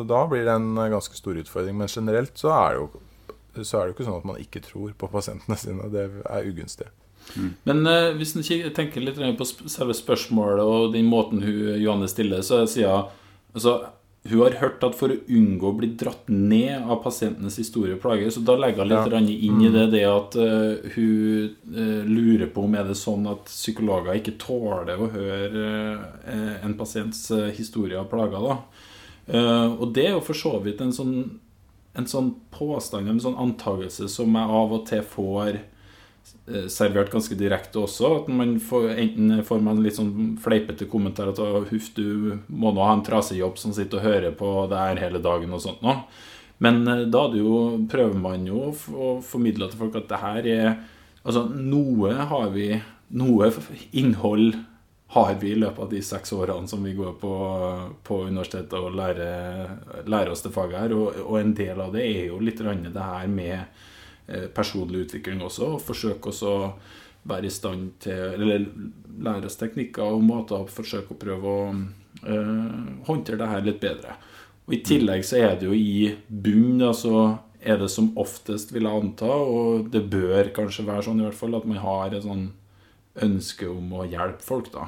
da 0.09 0.25
blir 0.31 0.45
det 0.49 0.57
en 0.57 0.75
ganske 0.75 1.17
stor 1.17 1.37
utfordring. 1.37 1.77
Men 1.77 1.89
generelt 1.89 2.39
så 2.39 2.53
er 2.57 2.75
det 2.75 2.83
jo 2.83 2.91
så 3.67 3.81
er 3.81 3.83
det 3.83 3.91
jo 3.91 3.95
ikke 3.97 4.07
sånn 4.07 4.21
at 4.21 4.27
man 4.29 4.41
ikke 4.41 4.61
tror 4.63 4.93
på 4.97 5.09
pasientene 5.11 5.57
sine. 5.59 5.89
Det 5.93 6.05
er 6.23 6.47
ugunstig. 6.47 6.87
Men 7.67 7.83
uh, 7.87 8.13
hvis 8.17 8.35
en 8.39 8.45
tenker 8.75 9.03
litt 9.05 9.19
på 9.39 9.47
selve 9.47 9.95
spørsmålet 9.95 10.63
og 10.65 10.95
den 10.95 11.09
måten 11.11 11.43
hun, 11.45 11.75
Johanne 11.83 12.09
stiller, 12.11 12.43
så 12.47 12.63
sier 12.71 12.91
hun 12.91 13.11
altså, 13.55 13.75
hun 14.29 14.41
har 14.43 14.51
hørt 14.61 14.83
at 14.85 14.97
for 14.99 15.09
å 15.15 15.17
unngå 15.33 15.71
å 15.71 15.77
bli 15.79 15.89
dratt 15.97 16.29
ned 16.29 16.85
av 16.85 16.99
pasientenes 17.05 17.57
historie 17.57 17.95
og 17.97 18.03
plager, 18.03 18.29
så 18.29 18.43
da 18.45 18.53
legger 18.61 18.85
hun 18.85 18.91
litt 18.91 19.13
Ja. 19.15 19.21
inn 19.49 19.63
i 19.65 19.71
det 19.73 19.87
det 19.95 20.05
at 20.05 20.37
uh, 20.37 20.77
hun 20.93 21.57
uh, 21.73 22.05
lurer 22.05 22.47
på 22.53 22.67
om 22.67 22.75
er 22.77 22.85
det 22.85 22.99
sånn 23.01 23.25
at 23.31 23.49
psykologer 23.49 24.21
ikke 24.21 24.37
tåler 24.37 25.01
å 25.01 25.09
høre 25.09 25.65
uh, 26.29 26.65
en 26.67 26.77
pasients 26.77 27.31
historie 27.57 27.97
av 27.97 28.11
plager. 28.13 28.45
da. 28.45 28.59
Og 29.79 29.93
det 29.95 30.07
er 30.09 30.15
jo 30.17 30.21
for 30.27 30.35
så 30.35 30.59
vidt 30.61 30.81
en 30.83 30.93
sånn, 30.93 31.41
en 31.95 32.07
sånn 32.07 32.35
påstand, 32.51 33.09
en 33.09 33.21
sånn 33.23 33.39
antagelse 33.39 34.09
som 34.11 34.35
jeg 34.35 34.57
av 34.61 34.73
og 34.75 34.87
til 34.89 35.05
får 35.07 35.61
servert 36.71 37.13
ganske 37.13 37.37
direkte 37.39 37.79
også. 37.83 38.11
At 38.23 38.31
man 38.33 38.57
får, 38.63 38.89
enten 38.99 39.45
får 39.47 39.63
man 39.65 39.83
litt 39.85 39.99
sånn 39.99 40.35
fleipete 40.43 40.89
kommentar 40.91 41.31
at 41.31 41.41
huff, 41.71 41.93
du 41.97 42.41
må 42.49 42.73
nå 42.75 42.85
ha 42.85 42.97
en 42.97 43.05
trasig 43.07 43.39
jobb 43.41 43.59
som 43.61 43.75
sitter 43.77 44.01
og 44.01 44.07
hører 44.09 44.37
på 44.37 44.51
det 44.71 44.81
her 44.81 45.03
hele 45.05 45.23
dagen 45.23 45.55
og 45.55 45.63
sånt 45.65 45.85
nå. 45.85 45.97
Men 46.61 46.83
eh, 46.89 47.07
da 47.09 47.27
jo, 47.37 47.81
prøver 47.91 48.19
man 48.21 48.47
jo 48.49 48.71
å, 48.71 49.13
formidle 49.25 49.71
til 49.71 49.81
folk 49.81 50.01
at 50.01 50.11
det 50.11 50.25
her 50.25 50.51
er 50.55 50.73
Altså, 51.21 51.43
noe 51.53 52.15
har 52.31 52.47
vi 52.55 52.71
Noe 53.21 53.51
innhold 53.93 54.55
har 55.13 55.35
vi 55.41 55.51
i 55.51 55.59
løpet 55.59 55.83
av 55.83 55.89
de 55.91 55.99
seks 56.07 56.31
årene 56.33 56.71
som 56.71 56.85
vi 56.87 56.93
går 56.95 57.17
på, 57.19 57.33
på 58.07 58.21
universitetet 58.29 58.77
og 58.79 58.95
lærer, 58.95 59.73
lærer 60.07 60.31
oss 60.31 60.45
det 60.45 60.53
faget 60.55 60.79
her. 60.79 60.95
Og, 60.95 61.19
og 61.25 61.41
en 61.41 61.51
del 61.59 61.83
av 61.83 61.91
det 61.97 62.05
er 62.07 62.29
jo 62.29 62.39
litt 62.39 62.63
det 62.63 62.95
her 62.95 63.27
med 63.29 63.57
eh, 63.57 63.90
personlig 64.55 65.07
utvikling 65.07 65.43
også. 65.45 65.75
Og 65.77 65.85
forsøke 65.85 66.33
å 66.47 66.55
være 67.29 67.49
i 67.49 67.53
stand 67.53 67.91
til 68.01 68.17
Eller 68.17 68.65
lære 69.21 69.51
oss 69.51 69.59
teknikker 69.61 70.07
og 70.17 70.25
måter 70.25 70.63
å 70.63 70.71
forsøke 70.71 71.15
å 71.15 71.21
prøve 71.21 71.51
å 71.51 71.65
eh, 71.75 72.93
håndtere 73.09 73.41
det 73.41 73.51
her 73.51 73.67
litt 73.67 73.81
bedre. 73.83 74.17
Og 74.67 74.77
I 74.77 74.83
tillegg 74.87 75.27
så 75.27 75.41
er 75.41 75.59
det 75.59 75.69
jo 75.69 75.77
i 75.77 76.15
bunn 76.29 76.81
altså 76.87 77.39
er 77.61 77.77
det 77.77 77.91
som 77.93 78.15
oftest, 78.17 78.71
vil 78.73 78.87
jeg 78.89 79.03
anta, 79.03 79.29
og 79.29 79.91
det 79.93 80.07
bør 80.09 80.49
kanskje 80.57 80.87
være 80.87 81.05
sånn 81.05 81.21
i 81.21 81.27
hvert 81.27 81.37
fall, 81.37 81.59
at 81.59 81.67
man 81.69 81.83
har 81.83 82.15
et 82.17 82.25
sånn 82.25 82.47
ønske 83.21 83.69
om 83.69 83.91
å 83.99 84.07
hjelpe 84.09 84.47
folk, 84.47 84.71
da. 84.73 84.87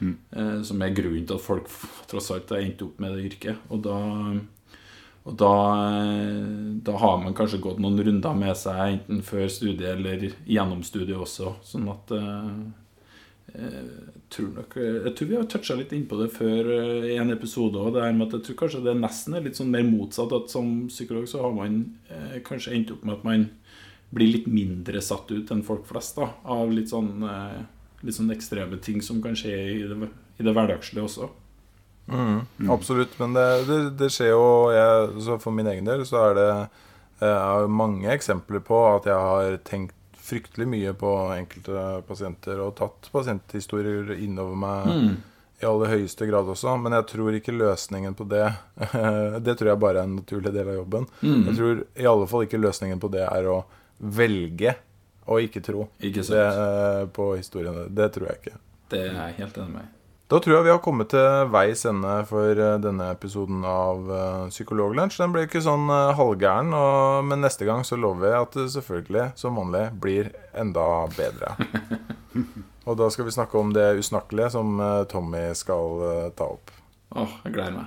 Eh, 0.00 0.62
som 0.64 0.80
er 0.84 0.94
grunnen 0.96 1.26
til 1.28 1.36
at 1.36 1.44
folk 1.44 1.68
tross 2.08 2.30
alt 2.32 2.52
har 2.52 2.62
endt 2.62 2.84
opp 2.86 3.00
med 3.02 3.16
det 3.16 3.26
yrket. 3.30 3.60
Og 3.72 3.82
da, 3.84 3.98
og 5.26 5.34
da, 5.40 5.52
eh, 6.06 6.74
da 6.86 6.96
har 7.02 7.18
man 7.18 7.34
kanskje 7.34 7.62
gått 7.62 7.80
noen 7.82 7.98
runder 7.98 8.34
med 8.38 8.54
seg, 8.58 8.82
enten 8.92 9.22
før 9.26 9.48
studiet 9.50 9.96
eller 9.96 10.28
gjennom 10.46 10.84
studiet 10.86 11.18
også. 11.18 11.56
Sånn 11.66 11.88
at 11.90 12.12
eh, 12.14 12.50
jeg 13.56 14.22
tror, 14.30 14.48
nok, 14.56 14.74
jeg 14.76 15.12
tror 15.16 15.28
vi 15.30 15.36
har 15.38 15.46
toucha 15.48 15.76
litt 15.78 15.92
innpå 15.94 16.18
det 16.18 16.28
før 16.34 16.70
eh, 16.76 17.08
i 17.14 17.18
en 17.20 17.32
episode 17.32 17.78
òg. 17.80 17.98
Jeg 17.98 18.42
tror 18.48 18.58
kanskje 18.58 18.82
det 18.84 18.96
nesten 18.98 19.36
er 19.36 19.46
litt 19.46 19.58
sånn 19.58 19.70
mer 19.72 19.86
motsatt. 19.86 20.34
At 20.36 20.52
som 20.52 20.86
psykolog 20.90 21.28
så 21.30 21.44
har 21.44 21.54
man 21.56 21.78
eh, 22.10 22.38
kanskje 22.46 22.74
endt 22.76 22.92
opp 22.94 23.06
med 23.06 23.16
at 23.18 23.26
man 23.26 23.48
blir 24.14 24.32
litt 24.34 24.50
mindre 24.50 25.02
satt 25.02 25.30
ut 25.32 25.50
enn 25.50 25.64
folk 25.66 25.86
flest. 25.88 26.18
da 26.18 26.30
Av 26.56 26.70
litt 26.72 26.92
sånn, 26.92 27.14
eh, 27.26 27.62
litt 28.06 28.18
sånn 28.18 28.34
ekstreme 28.34 28.78
ting 28.82 29.02
som 29.02 29.22
kan 29.24 29.38
skje 29.38 29.56
i 29.56 29.82
det, 29.88 30.10
i 30.38 30.46
det 30.46 30.54
hverdagslige 30.54 31.06
også. 31.06 31.30
Mm, 32.06 32.70
absolutt. 32.70 33.16
Men 33.18 33.32
det, 33.34 33.46
det, 33.66 33.78
det 33.98 34.08
skjer 34.14 34.30
jo 34.30 34.44
jeg, 34.70 35.08
så 35.26 35.38
For 35.42 35.50
min 35.54 35.66
egen 35.66 35.84
del 35.88 36.04
så 36.06 36.20
er 36.30 36.34
det 36.38 36.50
eh, 37.26 37.66
mange 37.66 38.10
eksempler 38.14 38.62
på 38.62 38.78
at 38.94 39.08
jeg 39.10 39.16
har 39.28 39.56
tenkt 39.66 39.94
fryktelig 40.26 40.66
mye 40.66 40.92
på 40.98 41.10
enkelte 41.36 42.02
pasienter 42.08 42.58
og 42.64 42.72
tatt 42.78 43.10
pasienthistorier 43.14 44.14
innover 44.18 44.56
meg 44.58 44.86
Mm. 44.90 45.16
i 45.62 45.66
aller 45.66 45.92
høyeste 45.94 46.26
grad 46.28 46.48
også. 46.52 46.74
Men 46.82 46.92
jeg 46.98 47.06
tror 47.12 47.36
ikke 47.38 47.54
løsningen 47.54 48.14
på 48.18 48.26
det 48.28 48.44
Det 49.46 49.54
tror 49.58 49.70
jeg 49.72 49.80
bare 49.82 50.02
er 50.02 50.08
en 50.10 50.16
naturlig 50.18 50.52
del 50.54 50.68
av 50.68 50.80
jobben. 50.80 51.06
Mm. 51.22 51.44
Jeg 51.46 51.56
tror 51.60 51.84
i 52.02 52.06
alle 52.10 52.26
fall 52.30 52.46
ikke 52.46 52.60
løsningen 52.62 53.00
på 53.02 53.10
det 53.14 53.22
er 53.26 53.46
å 53.50 53.60
velge 53.98 54.74
å 55.26 55.40
ikke 55.42 55.62
tro 55.64 55.88
Ikke 56.06 56.22
det, 56.22 56.42
eh, 56.46 57.06
på 57.10 57.32
historiene. 57.38 57.86
Det 57.90 58.12
tror 58.14 58.28
jeg 58.30 58.36
ikke. 58.42 58.58
Det 58.92 59.00
er 59.08 59.14
jeg 59.16 59.38
helt 59.40 59.56
enig 59.58 59.72
med. 59.80 59.92
Da 60.26 60.40
tror 60.42 60.56
jeg 60.56 60.64
vi 60.66 60.70
har 60.72 60.80
kommet 60.82 61.12
til 61.14 61.50
veis 61.54 61.84
ende 61.86 62.12
for 62.26 62.50
eh, 62.58 62.80
denne 62.82 63.12
episoden 63.14 63.62
av 63.62 64.08
uh, 64.10 64.48
Psykologlunsj. 64.50 65.20
Den 65.22 65.30
ble 65.34 65.44
ikke 65.46 65.62
sånn 65.62 65.86
eh, 65.86 66.16
halvgæren, 66.18 66.74
og, 66.74 67.22
men 67.30 67.46
neste 67.46 67.62
gang 67.68 67.86
så 67.86 67.94
lover 67.94 68.32
jeg 68.32 68.40
at 68.40 68.58
det 68.58 68.66
selvfølgelig, 68.74 69.26
som 69.38 69.60
vanlig, 69.60 69.84
blir 70.02 70.32
enda 70.50 71.06
bedre. 71.14 71.54
og 72.88 72.98
da 72.98 73.06
skal 73.14 73.30
vi 73.30 73.36
snakke 73.38 73.54
om 73.60 73.70
det 73.76 73.86
usnakkelige 74.02 74.50
som 74.58 74.80
eh, 74.82 75.04
Tommy 75.12 75.46
skal 75.54 76.02
eh, 76.10 76.30
ta 76.34 76.50
opp. 76.58 76.74
Åh, 77.14 77.38
jeg 77.46 77.54
gleder 77.54 77.78
meg. 77.78 77.86